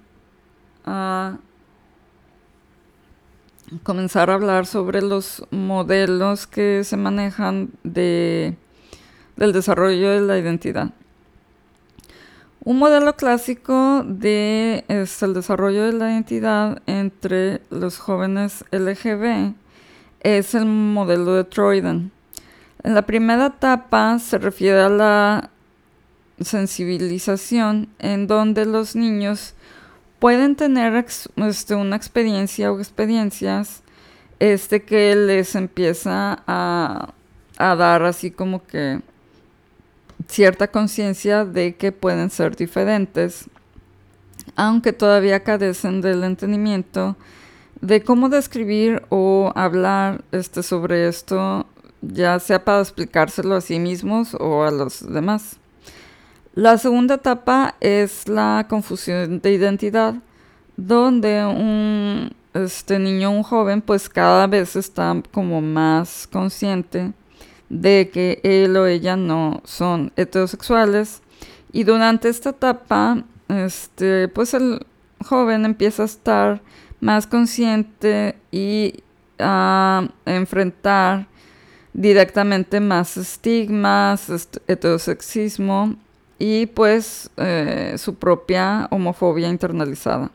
comenzar 3.83 4.29
a 4.29 4.35
hablar 4.35 4.65
sobre 4.65 5.01
los 5.01 5.45
modelos 5.51 6.47
que 6.47 6.83
se 6.83 6.97
manejan 6.97 7.69
de, 7.83 8.55
del 9.35 9.53
desarrollo 9.53 10.11
de 10.11 10.21
la 10.21 10.37
identidad. 10.37 10.91
Un 12.63 12.79
modelo 12.79 13.15
clásico 13.15 14.03
de 14.03 14.85
el 14.87 15.33
desarrollo 15.33 15.83
de 15.83 15.93
la 15.93 16.11
identidad 16.11 16.81
entre 16.87 17.61
los 17.69 17.99
jóvenes 17.99 18.65
LGB 18.71 19.53
es 20.21 20.55
el 20.55 20.65
modelo 20.65 21.35
de 21.35 21.43
Troiden. 21.43 22.11
En 22.83 22.95
la 22.95 23.03
primera 23.03 23.47
etapa 23.47 24.17
se 24.17 24.39
refiere 24.39 24.81
a 24.81 24.89
la 24.89 25.51
sensibilización 26.39 27.89
en 27.99 28.25
donde 28.25 28.65
los 28.65 28.95
niños 28.95 29.53
pueden 30.19 30.55
tener 30.55 31.05
este, 31.37 31.75
una 31.75 31.95
experiencia 31.95 32.71
o 32.71 32.79
experiencias 32.79 33.83
este, 34.39 34.83
que 34.83 35.15
les 35.15 35.55
empieza 35.55 36.43
a, 36.47 37.13
a 37.57 37.75
dar 37.75 38.03
así 38.03 38.31
como 38.31 38.63
que 38.65 39.01
cierta 40.27 40.67
conciencia 40.69 41.45
de 41.45 41.75
que 41.75 41.91
pueden 41.91 42.29
ser 42.29 42.55
diferentes, 42.55 43.49
aunque 44.55 44.93
todavía 44.93 45.43
carecen 45.43 46.01
del 46.01 46.23
entendimiento 46.23 47.15
de 47.81 48.01
cómo 48.01 48.29
describir 48.29 49.03
o 49.09 49.51
hablar 49.55 50.23
este, 50.31 50.63
sobre 50.63 51.07
esto, 51.07 51.67
ya 52.01 52.39
sea 52.39 52.63
para 52.63 52.81
explicárselo 52.81 53.55
a 53.55 53.61
sí 53.61 53.79
mismos 53.79 54.35
o 54.39 54.63
a 54.63 54.71
los 54.71 55.11
demás. 55.11 55.57
La 56.55 56.77
segunda 56.77 57.15
etapa 57.15 57.75
es 57.81 58.29
la 58.29 58.65
confusión 58.69 59.41
de 59.41 59.51
identidad, 59.51 60.15
donde 60.77 61.45
un 61.45 62.33
este 62.53 62.97
niño, 62.97 63.29
un 63.31 63.43
joven, 63.43 63.81
pues 63.81 64.07
cada 64.07 64.47
vez 64.47 64.77
está 64.77 65.21
como 65.33 65.59
más 65.59 66.29
consciente 66.31 67.11
de 67.67 68.09
que 68.13 68.39
él 68.43 68.77
o 68.77 68.87
ella 68.87 69.17
no 69.17 69.61
son 69.65 70.13
heterosexuales. 70.15 71.21
Y 71.73 71.83
durante 71.83 72.29
esta 72.29 72.51
etapa, 72.51 73.25
este, 73.49 74.29
pues 74.29 74.53
el 74.53 74.85
joven 75.25 75.65
empieza 75.65 76.03
a 76.03 76.05
estar 76.05 76.61
más 77.01 77.27
consciente 77.27 78.37
y 78.49 79.03
a 79.39 80.07
enfrentar 80.25 81.27
directamente 81.91 82.79
más 82.79 83.17
estigmas, 83.17 84.29
heterosexismo 84.67 85.97
y 86.39 86.65
pues 86.67 87.29
eh, 87.37 87.95
su 87.97 88.15
propia 88.15 88.87
homofobia 88.91 89.49
internalizada. 89.49 90.31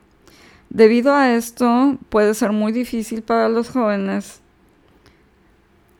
Debido 0.69 1.15
a 1.15 1.35
esto, 1.35 1.99
puede 2.09 2.35
ser 2.35 2.53
muy 2.53 2.73
difícil 2.73 3.23
para 3.23 3.49
los 3.49 3.71
jóvenes 3.71 4.41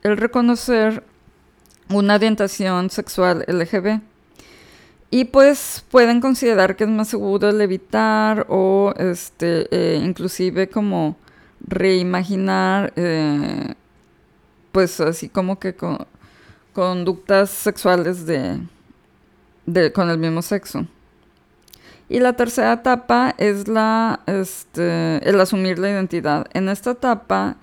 el 0.03 0.17
reconocer 0.17 1.03
una 1.89 2.15
orientación 2.15 2.89
sexual 2.91 3.45
LGB. 3.49 4.01
Y 5.11 5.25
pues 5.25 5.85
pueden 5.91 6.21
considerar 6.21 6.77
que 6.77 6.85
es 6.85 6.91
más 6.91 7.09
seguro 7.09 7.49
el 7.49 7.61
evitar 7.61 8.47
o 8.49 8.95
este, 8.97 9.67
eh, 9.73 10.01
inclusive 10.01 10.69
como 10.69 11.17
reimaginar, 11.67 12.93
eh, 12.95 13.75
pues 14.71 15.01
así 15.01 15.29
como 15.29 15.59
que 15.59 15.75
con, 15.75 16.07
conductas 16.73 17.51
sexuales 17.51 18.25
de, 18.25 18.61
con 19.93 20.11
el 20.11 20.19
mismo 20.19 20.43
sexo. 20.43 20.87
Y 22.09 22.19
la 22.19 22.33
tercera 22.33 22.73
etapa 22.73 23.35
es 23.39 23.69
la, 23.69 24.21
este, 24.27 25.29
el 25.29 25.41
asumir 25.41 25.79
la 25.79 25.91
identidad. 25.91 26.47
En 26.55 26.69
esta 26.69 26.93
etapa, 26.93 27.57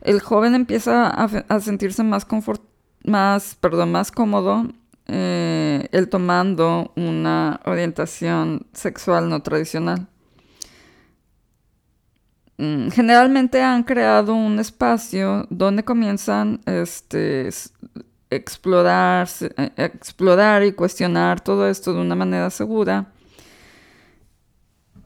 el 0.00 0.20
joven 0.20 0.54
empieza 0.54 1.08
a, 1.08 1.24
a 1.48 1.60
sentirse 1.60 2.02
más, 2.02 2.26
más, 3.04 3.56
perdón, 3.60 3.92
más 3.92 4.10
cómodo 4.10 4.66
eh, 5.08 5.88
el 5.92 6.08
tomando 6.08 6.92
una 6.96 7.60
orientación 7.64 8.66
sexual 8.72 9.28
no 9.28 9.42
tradicional. 9.42 10.06
Mm, 12.56 12.88
generalmente 12.88 13.60
han 13.60 13.82
creado 13.82 14.34
un 14.34 14.58
espacio 14.58 15.46
donde 15.50 15.84
comienzan 15.84 16.60
este, 16.66 17.50
explorar, 18.36 19.28
eh, 19.40 19.70
explorar 19.76 20.64
y 20.64 20.72
cuestionar 20.72 21.40
todo 21.40 21.68
esto 21.68 21.92
de 21.94 22.00
una 22.00 22.14
manera 22.14 22.50
segura. 22.50 23.12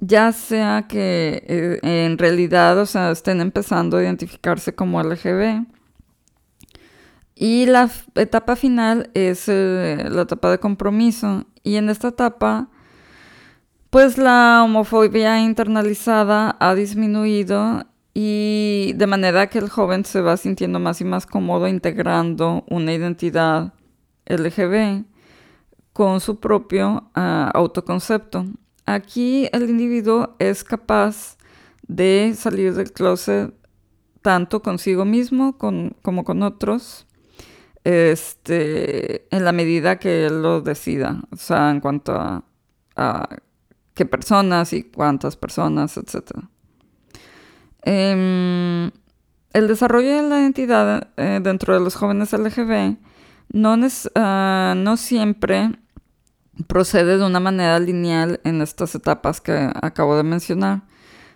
Ya 0.01 0.33
sea 0.33 0.87
que 0.89 1.43
eh, 1.47 1.81
en 1.83 2.19
realidad, 2.19 2.79
o 2.79 2.87
sea, 2.87 3.11
estén 3.11 3.41
empezando 3.41 3.97
a 3.97 4.03
identificarse 4.03 4.75
como 4.75 5.03
LGB 5.03 5.67
y 7.39 7.67
la 7.67 7.91
etapa 8.15 8.57
final 8.57 9.11
es 9.13 9.45
eh, 9.49 10.07
la 10.11 10.23
etapa 10.23 10.51
de 10.51 10.59
compromiso. 10.59 11.45
Y 11.63 11.77
en 11.77 11.91
esta 11.91 12.09
etapa, 12.09 12.69
pues 13.91 14.17
la 14.17 14.63
homofobia 14.65 15.41
internalizada 15.41 16.57
ha 16.59 16.75
disminuido 16.75 17.85
y 18.19 18.95
de 18.95 19.07
manera 19.07 19.49
que 19.49 19.59
el 19.59 19.69
joven 19.69 20.07
se 20.07 20.23
va 20.23 20.39
sintiendo 20.39 20.81
más 20.81 21.03
y 21.03 21.05
más 21.05 21.27
cómodo 21.27 21.69
integrando 21.69 22.65
una 22.67 22.95
identidad 22.95 23.75
LGB 24.25 25.05
con 25.93 26.21
su 26.21 26.41
propio 26.41 27.11
ah, 27.15 27.51
autoconcepto. 27.53 28.47
Aquí 28.87 29.51
el 29.53 29.69
individuo 29.69 30.35
es 30.39 30.65
capaz 30.65 31.37
de 31.87 32.33
salir 32.35 32.73
del 32.73 32.91
closet 32.91 33.53
tanto 34.23 34.63
consigo 34.63 35.05
mismo 35.05 35.59
como 35.59 36.25
con 36.25 36.43
otros 36.43 37.07
este, 37.85 39.29
en 39.29 39.45
la 39.45 39.53
medida 39.53 39.99
que 39.99 40.25
él 40.25 40.41
lo 40.41 40.63
decida, 40.63 41.23
o 41.31 41.37
sea, 41.37 41.71
en 41.71 41.81
cuanto 41.81 42.15
a, 42.15 43.29
qué 43.93 44.07
personas 44.07 44.73
y 44.73 44.85
cuántas 44.85 45.37
personas, 45.37 45.99
etc. 45.99 46.31
Em, 47.89 48.91
el 49.53 49.69
desarrollo 49.69 50.17
de 50.17 50.23
la 50.29 50.41
identidad 50.41 51.09
eh, 51.17 51.39
dentro 51.41 51.73
de 51.73 51.79
los 51.79 51.95
jóvenes 51.95 52.33
LGB 52.33 52.97
no, 53.53 53.77
ah, 54.17 54.75
no 54.77 54.97
siempre 54.97 55.71
procede 56.67 57.17
de 57.17 57.25
una 57.25 57.39
manera 57.39 57.79
lineal 57.79 58.41
en 58.43 58.61
estas 58.61 58.97
etapas 58.97 59.41
que 59.41 59.71
acabo 59.81 60.17
de 60.17 60.25
mencionar, 60.25 60.83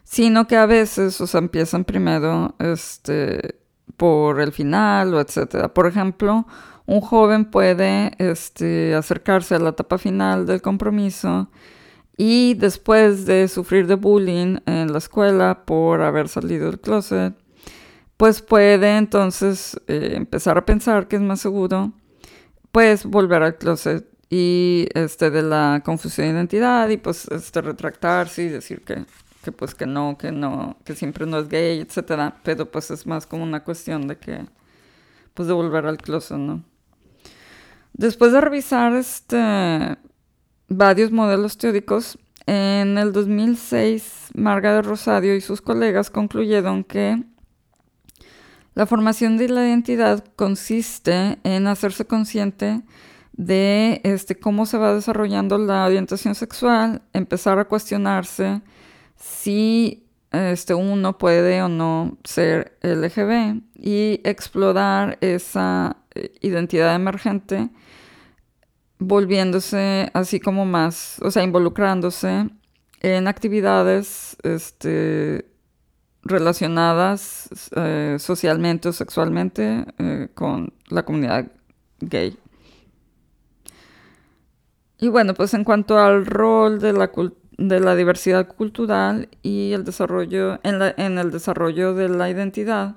sino 0.02 0.48
que 0.48 0.56
a 0.56 0.66
veces, 0.66 1.20
o 1.20 1.28
sea, 1.28 1.38
empiezan 1.38 1.84
primero 1.84 2.56
este, 2.58 3.60
por 3.96 4.40
el 4.40 4.50
final 4.50 5.14
o 5.14 5.20
etcétera. 5.20 5.72
Por 5.72 5.86
ejemplo, 5.86 6.48
un 6.84 7.00
joven 7.00 7.44
puede 7.44 8.10
este, 8.18 8.96
acercarse 8.96 9.54
a 9.54 9.60
la 9.60 9.70
etapa 9.70 9.98
final 9.98 10.46
del 10.46 10.60
compromiso 10.62 11.48
y 12.22 12.52
después 12.52 13.24
de 13.24 13.48
sufrir 13.48 13.86
de 13.86 13.94
bullying 13.94 14.58
en 14.66 14.92
la 14.92 14.98
escuela 14.98 15.64
por 15.64 16.02
haber 16.02 16.28
salido 16.28 16.66
del 16.66 16.78
closet, 16.78 17.34
pues 18.18 18.42
puede 18.42 18.98
entonces 18.98 19.80
eh, 19.86 20.12
empezar 20.16 20.58
a 20.58 20.66
pensar 20.66 21.08
que 21.08 21.16
es 21.16 21.22
más 21.22 21.40
seguro, 21.40 21.94
pues 22.72 23.06
volver 23.06 23.42
al 23.42 23.56
closet 23.56 24.06
y 24.28 24.86
este 24.92 25.30
de 25.30 25.40
la 25.40 25.80
confusión 25.82 26.26
de 26.26 26.34
identidad 26.34 26.90
y 26.90 26.98
pues 26.98 27.26
este 27.28 27.62
retractarse 27.62 28.42
y 28.42 28.48
decir 28.50 28.82
que 28.82 29.06
que 29.42 29.50
pues 29.50 29.74
que 29.74 29.86
no, 29.86 30.18
que 30.18 30.30
no, 30.30 30.76
que 30.84 30.94
siempre 30.94 31.24
no 31.24 31.38
es 31.38 31.48
gay, 31.48 31.80
etcétera, 31.80 32.36
pero 32.42 32.70
pues 32.70 32.90
es 32.90 33.06
más 33.06 33.26
como 33.26 33.44
una 33.44 33.64
cuestión 33.64 34.06
de 34.06 34.18
que 34.18 34.44
pues 35.32 35.48
de 35.48 35.54
volver 35.54 35.86
al 35.86 35.96
closet, 35.96 36.36
¿no? 36.36 36.64
Después 37.94 38.32
de 38.32 38.42
revisar 38.42 38.94
este 38.94 39.96
varios 40.70 41.10
modelos 41.10 41.58
teóricos, 41.58 42.18
en 42.46 42.96
el 42.96 43.12
2006 43.12 44.30
Marga 44.34 44.74
de 44.74 44.82
Rosario 44.82 45.36
y 45.36 45.40
sus 45.40 45.60
colegas 45.60 46.10
concluyeron 46.10 46.84
que 46.84 47.22
la 48.74 48.86
formación 48.86 49.36
de 49.36 49.48
la 49.48 49.66
identidad 49.66 50.24
consiste 50.36 51.38
en 51.44 51.66
hacerse 51.66 52.06
consciente 52.06 52.82
de 53.32 54.00
este, 54.04 54.36
cómo 54.36 54.64
se 54.64 54.78
va 54.78 54.94
desarrollando 54.94 55.58
la 55.58 55.84
orientación 55.84 56.34
sexual, 56.34 57.02
empezar 57.12 57.58
a 57.58 57.66
cuestionarse 57.66 58.62
si 59.16 60.06
este, 60.30 60.74
uno 60.74 61.18
puede 61.18 61.62
o 61.62 61.68
no 61.68 62.16
ser 62.24 62.78
LGB 62.82 63.60
y 63.74 64.20
explorar 64.24 65.18
esa 65.20 65.96
eh, 66.14 66.32
identidad 66.40 66.94
emergente 66.94 67.70
volviéndose 69.00 70.10
así 70.14 70.38
como 70.38 70.64
más, 70.64 71.16
o 71.22 71.30
sea, 71.30 71.42
involucrándose 71.42 72.48
en 73.00 73.28
actividades 73.28 74.36
este, 74.44 75.50
relacionadas 76.22 77.48
eh, 77.74 78.16
socialmente 78.18 78.90
o 78.90 78.92
sexualmente 78.92 79.84
eh, 79.98 80.28
con 80.34 80.72
la 80.88 81.04
comunidad 81.04 81.50
gay. 82.00 82.38
Y 84.98 85.08
bueno, 85.08 85.34
pues 85.34 85.54
en 85.54 85.64
cuanto 85.64 85.98
al 85.98 86.26
rol 86.26 86.78
de 86.78 86.92
la 86.92 87.10
de 87.60 87.78
la 87.78 87.94
diversidad 87.94 88.48
cultural 88.48 89.28
y 89.42 89.72
el 89.72 89.84
desarrollo 89.84 90.58
en, 90.62 91.18
el 91.18 91.30
desarrollo 91.30 91.94
de 91.94 92.08
la 92.08 92.30
identidad. 92.30 92.96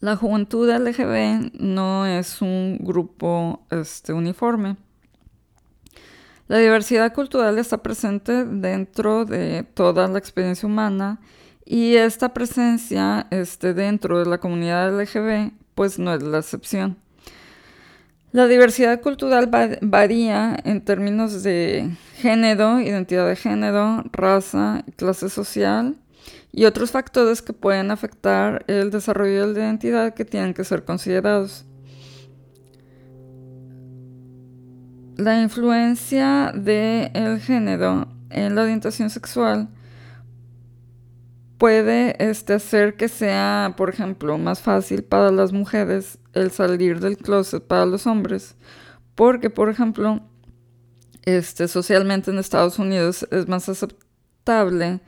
La 0.00 0.16
juventud 0.16 0.66
LGB 0.66 1.60
no 1.60 2.06
es 2.06 2.40
un 2.40 2.78
grupo 2.80 3.66
este, 3.70 4.14
uniforme. 4.14 4.76
La 6.48 6.56
diversidad 6.56 7.12
cultural 7.12 7.58
está 7.58 7.82
presente 7.82 8.46
dentro 8.46 9.26
de 9.26 9.62
toda 9.74 10.08
la 10.08 10.18
experiencia 10.18 10.66
humana 10.66 11.20
y 11.66 11.96
esta 11.96 12.32
presencia 12.32 13.26
este, 13.30 13.74
dentro 13.74 14.18
de 14.18 14.24
la 14.24 14.38
comunidad 14.38 14.98
LGB 14.98 15.52
pues 15.74 15.98
no 15.98 16.14
es 16.14 16.22
la 16.22 16.38
excepción. 16.38 16.96
La 18.32 18.46
diversidad 18.46 19.02
cultural 19.02 19.50
varía 19.82 20.56
en 20.64 20.82
términos 20.82 21.42
de 21.42 21.90
género, 22.16 22.80
identidad 22.80 23.28
de 23.28 23.36
género, 23.36 24.02
raza, 24.12 24.82
clase 24.96 25.28
social 25.28 25.96
y 26.52 26.64
otros 26.64 26.90
factores 26.90 27.42
que 27.42 27.52
pueden 27.52 27.90
afectar 27.90 28.64
el 28.66 28.90
desarrollo 28.90 29.46
de 29.46 29.54
la 29.54 29.66
identidad 29.66 30.14
que 30.14 30.24
tienen 30.24 30.54
que 30.54 30.64
ser 30.64 30.84
considerados. 30.84 31.64
La 35.16 35.40
influencia 35.40 36.52
del 36.54 37.40
género 37.40 38.08
en 38.30 38.54
la 38.54 38.62
orientación 38.62 39.10
sexual 39.10 39.68
puede 41.58 42.16
este, 42.18 42.54
hacer 42.54 42.96
que 42.96 43.08
sea, 43.08 43.74
por 43.76 43.90
ejemplo, 43.90 44.38
más 44.38 44.62
fácil 44.62 45.04
para 45.04 45.30
las 45.30 45.52
mujeres 45.52 46.18
el 46.32 46.50
salir 46.50 47.00
del 47.00 47.18
closet 47.18 47.62
para 47.62 47.84
los 47.84 48.06
hombres. 48.06 48.56
Porque, 49.14 49.50
por 49.50 49.68
ejemplo, 49.68 50.22
este, 51.24 51.68
socialmente 51.68 52.30
en 52.30 52.38
Estados 52.38 52.78
Unidos 52.78 53.28
es 53.30 53.46
más 53.46 53.68
aceptable 53.68 55.00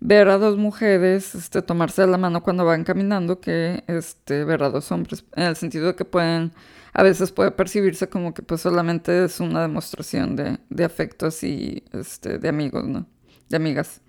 ver 0.00 0.28
a 0.28 0.38
dos 0.38 0.56
mujeres 0.56 1.34
este, 1.34 1.62
tomarse 1.62 2.06
la 2.06 2.18
mano 2.18 2.42
cuando 2.42 2.64
van 2.64 2.84
caminando 2.84 3.40
que 3.40 3.84
este, 3.86 4.44
ver 4.44 4.62
a 4.62 4.70
dos 4.70 4.90
hombres, 4.90 5.24
en 5.36 5.44
el 5.44 5.56
sentido 5.56 5.88
de 5.88 5.94
que 5.94 6.04
pueden, 6.04 6.52
a 6.92 7.02
veces 7.02 7.30
puede 7.32 7.50
percibirse 7.50 8.08
como 8.08 8.34
que 8.34 8.42
pues 8.42 8.62
solamente 8.62 9.24
es 9.24 9.40
una 9.40 9.62
demostración 9.62 10.36
de, 10.36 10.58
de 10.70 10.84
afectos 10.84 11.42
y 11.44 11.84
este, 11.92 12.38
de 12.38 12.48
amigos, 12.48 12.86
¿no? 12.86 13.06
De 13.48 13.56
amigas. 13.56 14.00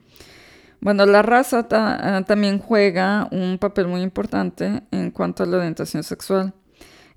Bueno, 0.80 1.06
la 1.06 1.22
raza 1.22 1.68
ah, 1.72 2.24
también 2.26 2.58
juega 2.58 3.28
un 3.32 3.60
papel 3.60 3.88
muy 3.88 4.02
importante 4.02 4.82
en 4.90 5.12
cuanto 5.12 5.44
a 5.44 5.46
la 5.46 5.58
orientación 5.58 6.04
sexual. 6.04 6.54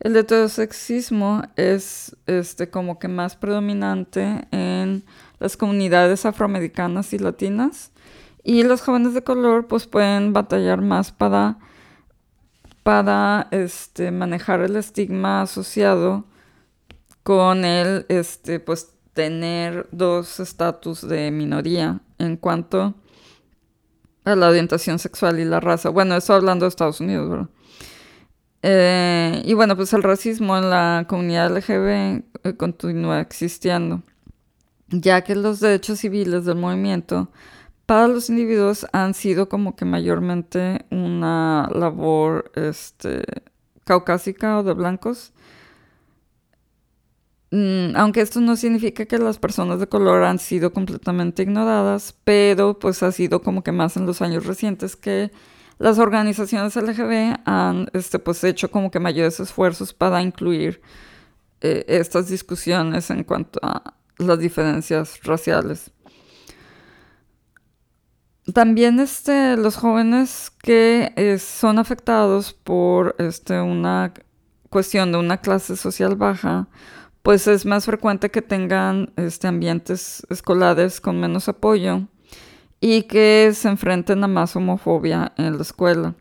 El 0.01 0.16
heterosexismo 0.16 1.43
es 1.57 2.14
este, 2.27 2.68
como 2.68 2.99
que 2.99 3.09
más 3.09 3.37
predominante 3.37 4.47
en 4.51 5.05
las 5.39 5.57
comunidades 5.57 6.27
afroamericanas 6.27 7.14
y 7.14 7.18
latinas 7.18 7.91
y 8.45 8.62
los 8.62 8.82
jóvenes 8.82 9.14
de 9.14 9.24
color 9.24 9.66
pues 9.66 9.86
pueden 9.86 10.34
batallar 10.34 10.82
más 10.82 11.11
para, 11.11 11.59
para 12.82 13.49
este, 13.51 14.11
manejar 14.11 14.61
el 14.61 14.76
estigma 14.76 15.42
asociado 15.42 16.26
con 17.22 17.64
el 17.64 18.05
este, 18.11 18.61
pues, 18.61 18.92
tener 19.14 19.88
dos 19.92 20.40
estatus 20.40 21.09
de 21.09 21.30
minoría 21.30 22.01
en 22.18 22.36
cuanto 22.36 22.95
a 24.24 24.36
la 24.36 24.49
orientación 24.49 24.99
sexual 24.99 25.40
y 25.40 25.45
la 25.45 25.61
raza. 25.61 25.88
Bueno, 25.88 26.16
estoy 26.16 26.36
hablando 26.36 26.66
de 26.66 26.68
Estados 26.68 27.01
Unidos, 27.01 27.30
¿verdad? 27.30 27.49
Eh, 28.62 29.42
y 29.45 29.55
bueno, 29.55 29.76
pues 29.76 29.92
el 29.92 30.03
racismo 30.03 30.57
en 30.57 30.70
la 30.70 31.07
comunidad 31.09 31.55
LGB 31.55 31.88
eh, 32.45 32.57
continúa 32.57 33.20
existiendo, 33.20 34.03
ya 34.88 35.22
que 35.22 35.34
los 35.34 35.61
derechos 35.61 36.01
civiles 36.01 36.47
del 36.47 36.57
movimiento 36.57 37.30
para 37.87 38.09
los 38.09 38.30
individuos 38.30 38.87
han 38.93 39.14
sido 39.14 39.49
como 39.49 39.76
que 39.76 39.85
mayormente 39.85 40.87
una 40.91 41.68
labor 41.72 42.51
este, 42.55 43.24
caucásica 43.85 44.59
o 44.59 44.62
de 44.62 44.74
blancos 44.74 45.35
Mm, 47.55 47.95
aunque 47.97 48.20
esto 48.20 48.41
no 48.41 48.57
significa 48.57 49.07
que 49.07 49.16
las 49.16 49.39
personas 49.39 49.78
de 49.78 49.87
color 49.87 50.24
han 50.24 50.41
sido 50.41 50.72
completamente 50.72 51.45
ignoradas, 51.45 52.12
pero 52.24 52.80
pues 52.80 53.01
ha 53.05 53.12
sido 53.12 53.43
como 53.43 53.62
que 53.62 53.70
más 53.70 53.97
en 53.97 54.07
los 54.07 54.22
años 54.22 54.45
recientes 54.45 54.97
que 54.97 55.30
las 55.78 56.01
organizaciones 56.01 56.74
LGB 56.74 57.39
han 57.45 57.89
este, 57.93 58.18
pues 58.18 58.43
hecho 58.43 58.72
como 58.72 58.91
que 58.91 58.99
mayores 58.99 59.39
esfuerzos 59.39 59.95
para 59.95 60.20
incluir 60.20 60.82
eh, 61.61 61.85
estas 61.87 62.28
discusiones 62.28 63.11
en 63.11 63.22
cuanto 63.22 63.61
a 63.62 63.95
las 64.18 64.41
diferencias 64.41 65.22
raciales. 65.22 65.93
También 68.53 69.01
este, 69.01 69.57
los 69.57 69.76
jóvenes 69.76 70.53
que 70.62 71.12
eh, 71.16 71.38
son 71.38 71.78
afectados 71.78 72.53
por 72.53 73.16
este, 73.18 73.61
una 73.61 74.12
cuestión 74.68 75.12
de 75.12 75.18
una 75.18 75.38
clase 75.38 75.76
social 75.76 76.16
baja 76.16 76.68
pues 77.24 77.47
es 77.47 77.64
más 77.64 77.86
frecuente 77.86 78.30
que 78.30 78.42
tengan 78.42 79.11
este, 79.16 79.49
ambientes 79.49 80.26
escolares 80.28 81.01
con 81.01 81.18
menos 81.18 81.49
apoyo 81.49 82.03
y 82.82 83.05
que 83.05 83.51
se 83.55 83.68
enfrenten 83.68 84.22
a 84.22 84.28
más 84.28 84.55
homofobia 84.55 85.32
en 85.38 85.57
la 85.57 85.62
escuela. 85.62 86.14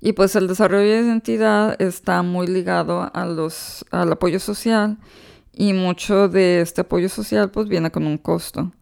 Y 0.00 0.12
pues 0.14 0.34
el 0.34 0.48
desarrollo 0.48 0.90
de 0.90 1.02
identidad 1.02 1.80
está 1.80 2.22
muy 2.22 2.48
ligado 2.48 3.12
a 3.14 3.26
los, 3.26 3.86
al 3.92 4.10
apoyo 4.10 4.40
social 4.40 4.98
y 5.52 5.72
mucho 5.72 6.28
de 6.28 6.62
este 6.62 6.80
apoyo 6.80 7.08
social 7.08 7.52
pues 7.52 7.68
viene 7.68 7.92
con 7.92 8.08
un 8.08 8.18
costo. 8.18 8.72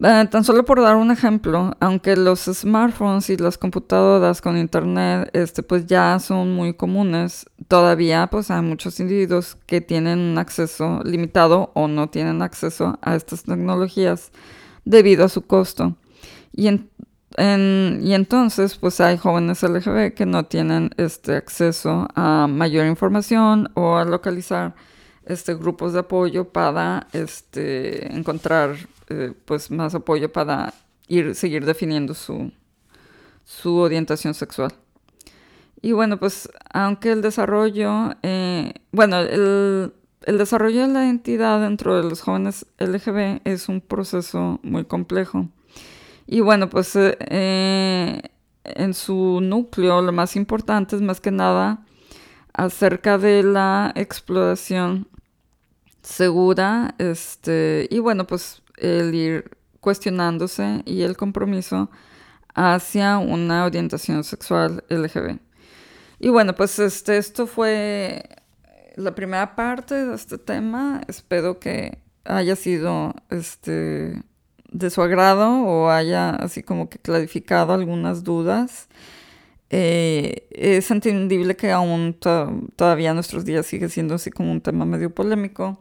Eh, 0.00 0.26
tan 0.30 0.42
solo 0.42 0.64
por 0.64 0.80
dar 0.80 0.96
un 0.96 1.10
ejemplo, 1.10 1.76
aunque 1.78 2.16
los 2.16 2.40
smartphones 2.40 3.28
y 3.30 3.36
las 3.36 3.58
computadoras 3.58 4.40
con 4.40 4.56
internet 4.56 5.30
este, 5.32 5.62
pues 5.62 5.86
ya 5.86 6.18
son 6.18 6.54
muy 6.54 6.74
comunes, 6.74 7.46
todavía 7.68 8.26
pues 8.28 8.50
hay 8.50 8.62
muchos 8.62 8.98
individuos 8.98 9.56
que 9.66 9.80
tienen 9.80 10.18
un 10.18 10.38
acceso 10.38 11.02
limitado 11.04 11.70
o 11.74 11.88
no 11.88 12.08
tienen 12.08 12.42
acceso 12.42 12.98
a 13.02 13.14
estas 13.14 13.44
tecnologías 13.44 14.32
debido 14.84 15.24
a 15.24 15.28
su 15.28 15.42
costo. 15.42 15.96
Y, 16.52 16.68
y 16.68 18.12
entonces 18.12 18.76
pues 18.76 19.00
hay 19.00 19.18
jóvenes 19.18 19.62
LGB 19.62 20.14
que 20.14 20.26
no 20.26 20.46
tienen 20.46 20.90
este 20.96 21.36
acceso 21.36 22.08
a 22.14 22.46
mayor 22.48 22.86
información 22.86 23.70
o 23.74 23.96
a 23.96 24.04
localizar 24.04 24.74
este, 25.26 25.54
grupos 25.54 25.92
de 25.92 26.00
apoyo 26.00 26.48
para 26.48 27.06
este, 27.12 28.12
encontrar 28.12 28.76
eh, 29.12 29.32
pues 29.44 29.70
más 29.70 29.94
apoyo 29.94 30.32
para 30.32 30.72
ir, 31.08 31.34
seguir 31.34 31.64
definiendo 31.64 32.14
su, 32.14 32.50
su 33.44 33.76
orientación 33.76 34.34
sexual. 34.34 34.72
Y 35.80 35.92
bueno, 35.92 36.18
pues 36.18 36.48
aunque 36.72 37.12
el 37.12 37.22
desarrollo, 37.22 38.14
eh, 38.22 38.72
bueno, 38.92 39.18
el, 39.18 39.92
el, 40.22 40.38
desarrollo 40.38 40.82
de 40.82 40.88
la 40.88 41.04
identidad 41.04 41.60
dentro 41.60 41.96
de 41.96 42.08
los 42.08 42.20
jóvenes 42.20 42.66
LGB 42.78 43.40
es 43.44 43.68
un 43.68 43.80
proceso 43.80 44.60
muy 44.62 44.84
complejo. 44.84 45.48
Y 46.26 46.40
bueno, 46.40 46.70
pues 46.70 46.92
eh, 46.94 48.22
en 48.64 48.94
su 48.94 49.40
núcleo 49.42 50.02
lo 50.02 50.12
más 50.12 50.36
importante 50.36 50.96
es 50.96 51.02
más 51.02 51.20
que 51.20 51.32
nada 51.32 51.84
acerca 52.54 53.18
de 53.18 53.42
la 53.42 53.92
exploración 53.96 55.08
segura, 56.02 56.94
este, 56.98 57.88
y 57.90 57.98
bueno, 57.98 58.26
pues 58.26 58.61
el 58.82 59.14
ir 59.14 59.56
cuestionándose 59.80 60.82
y 60.84 61.02
el 61.02 61.16
compromiso 61.16 61.90
hacia 62.54 63.18
una 63.18 63.64
orientación 63.64 64.24
sexual 64.24 64.84
LGB. 64.88 65.38
Y 66.20 66.28
bueno, 66.28 66.54
pues 66.54 66.78
este, 66.78 67.16
esto 67.16 67.46
fue 67.46 68.22
la 68.96 69.14
primera 69.14 69.56
parte 69.56 69.94
de 69.94 70.14
este 70.14 70.38
tema. 70.38 71.00
Espero 71.08 71.58
que 71.58 71.98
haya 72.24 72.54
sido 72.56 73.14
este, 73.30 74.22
de 74.70 74.90
su 74.90 75.02
agrado 75.02 75.62
o 75.64 75.90
haya 75.90 76.30
así 76.30 76.62
como 76.62 76.88
que 76.88 76.98
clarificado 76.98 77.72
algunas 77.72 78.24
dudas. 78.24 78.88
Eh, 79.70 80.46
es 80.50 80.90
entendible 80.90 81.56
que 81.56 81.72
aún 81.72 82.18
todavía 82.76 83.10
en 83.10 83.14
nuestros 83.14 83.44
días 83.44 83.66
sigue 83.66 83.88
siendo 83.88 84.14
así 84.14 84.30
como 84.30 84.52
un 84.52 84.60
tema 84.60 84.84
medio 84.84 85.14
polémico. 85.14 85.78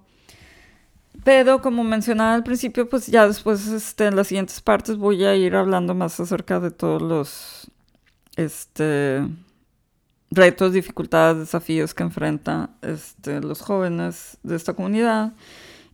Pero 1.23 1.61
como 1.61 1.83
mencionaba 1.83 2.33
al 2.33 2.43
principio, 2.43 2.89
pues 2.89 3.07
ya 3.07 3.27
después 3.27 3.67
este, 3.67 4.07
en 4.07 4.15
las 4.15 4.27
siguientes 4.27 4.61
partes 4.61 4.97
voy 4.97 5.23
a 5.23 5.35
ir 5.35 5.55
hablando 5.55 5.93
más 5.93 6.19
acerca 6.19 6.59
de 6.59 6.71
todos 6.71 7.01
los 7.01 7.71
este, 8.37 9.27
retos, 10.31 10.73
dificultades, 10.73 11.37
desafíos 11.37 11.93
que 11.93 12.03
enfrentan 12.03 12.71
este, 12.81 13.41
los 13.41 13.61
jóvenes 13.61 14.37
de 14.41 14.55
esta 14.55 14.73
comunidad 14.73 15.33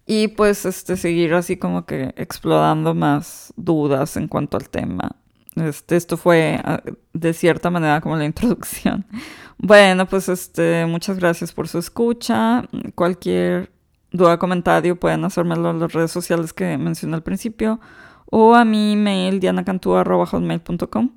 y 0.06 0.30
pues 0.30 0.66
este, 0.66 0.96
seguir 0.96 1.34
así 1.34 1.58
como 1.58 1.86
que 1.86 2.14
explorando 2.16 2.94
más 2.96 3.54
dudas 3.58 4.16
en 4.16 4.28
cuanto 4.30 4.56
al 4.56 4.70
tema. 4.70 5.12
Este, 5.56 5.96
esto 5.98 6.18
fue 6.18 6.62
ah, 6.64 6.82
de 7.14 7.34
cierta 7.34 7.70
manera 7.70 8.00
como 8.02 8.16
la 8.16 8.26
introducción. 8.26 9.06
Bueno, 9.60 10.06
pues 10.06 10.30
este, 10.30 10.86
muchas 10.86 11.18
gracias 11.18 11.52
por 11.52 11.68
su 11.68 11.80
escucha. 11.80 12.64
Cualquier 12.94 13.72
duda, 14.18 14.38
comentario, 14.38 15.00
pueden 15.00 15.24
hacérmelo 15.24 15.70
en 15.70 15.80
las 15.80 15.94
redes 15.94 16.12
sociales 16.12 16.54
que 16.54 16.78
mencioné 16.78 17.16
al 17.16 17.24
principio 17.24 17.80
o 18.26 18.56
a 18.56 18.66
mi 18.66 18.94
email 18.94 19.40
dianacantúa.com. 19.40 21.12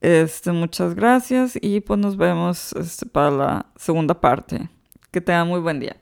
Este, 0.00 0.52
muchas 0.52 0.94
gracias 0.94 1.58
y 1.60 1.80
pues 1.80 2.00
nos 2.00 2.16
vemos 2.16 2.72
este, 2.72 3.06
para 3.06 3.30
la 3.30 3.66
segunda 3.76 4.18
parte. 4.20 4.68
Que 5.10 5.20
tengan 5.20 5.48
muy 5.48 5.60
buen 5.60 5.80
día. 5.80 5.99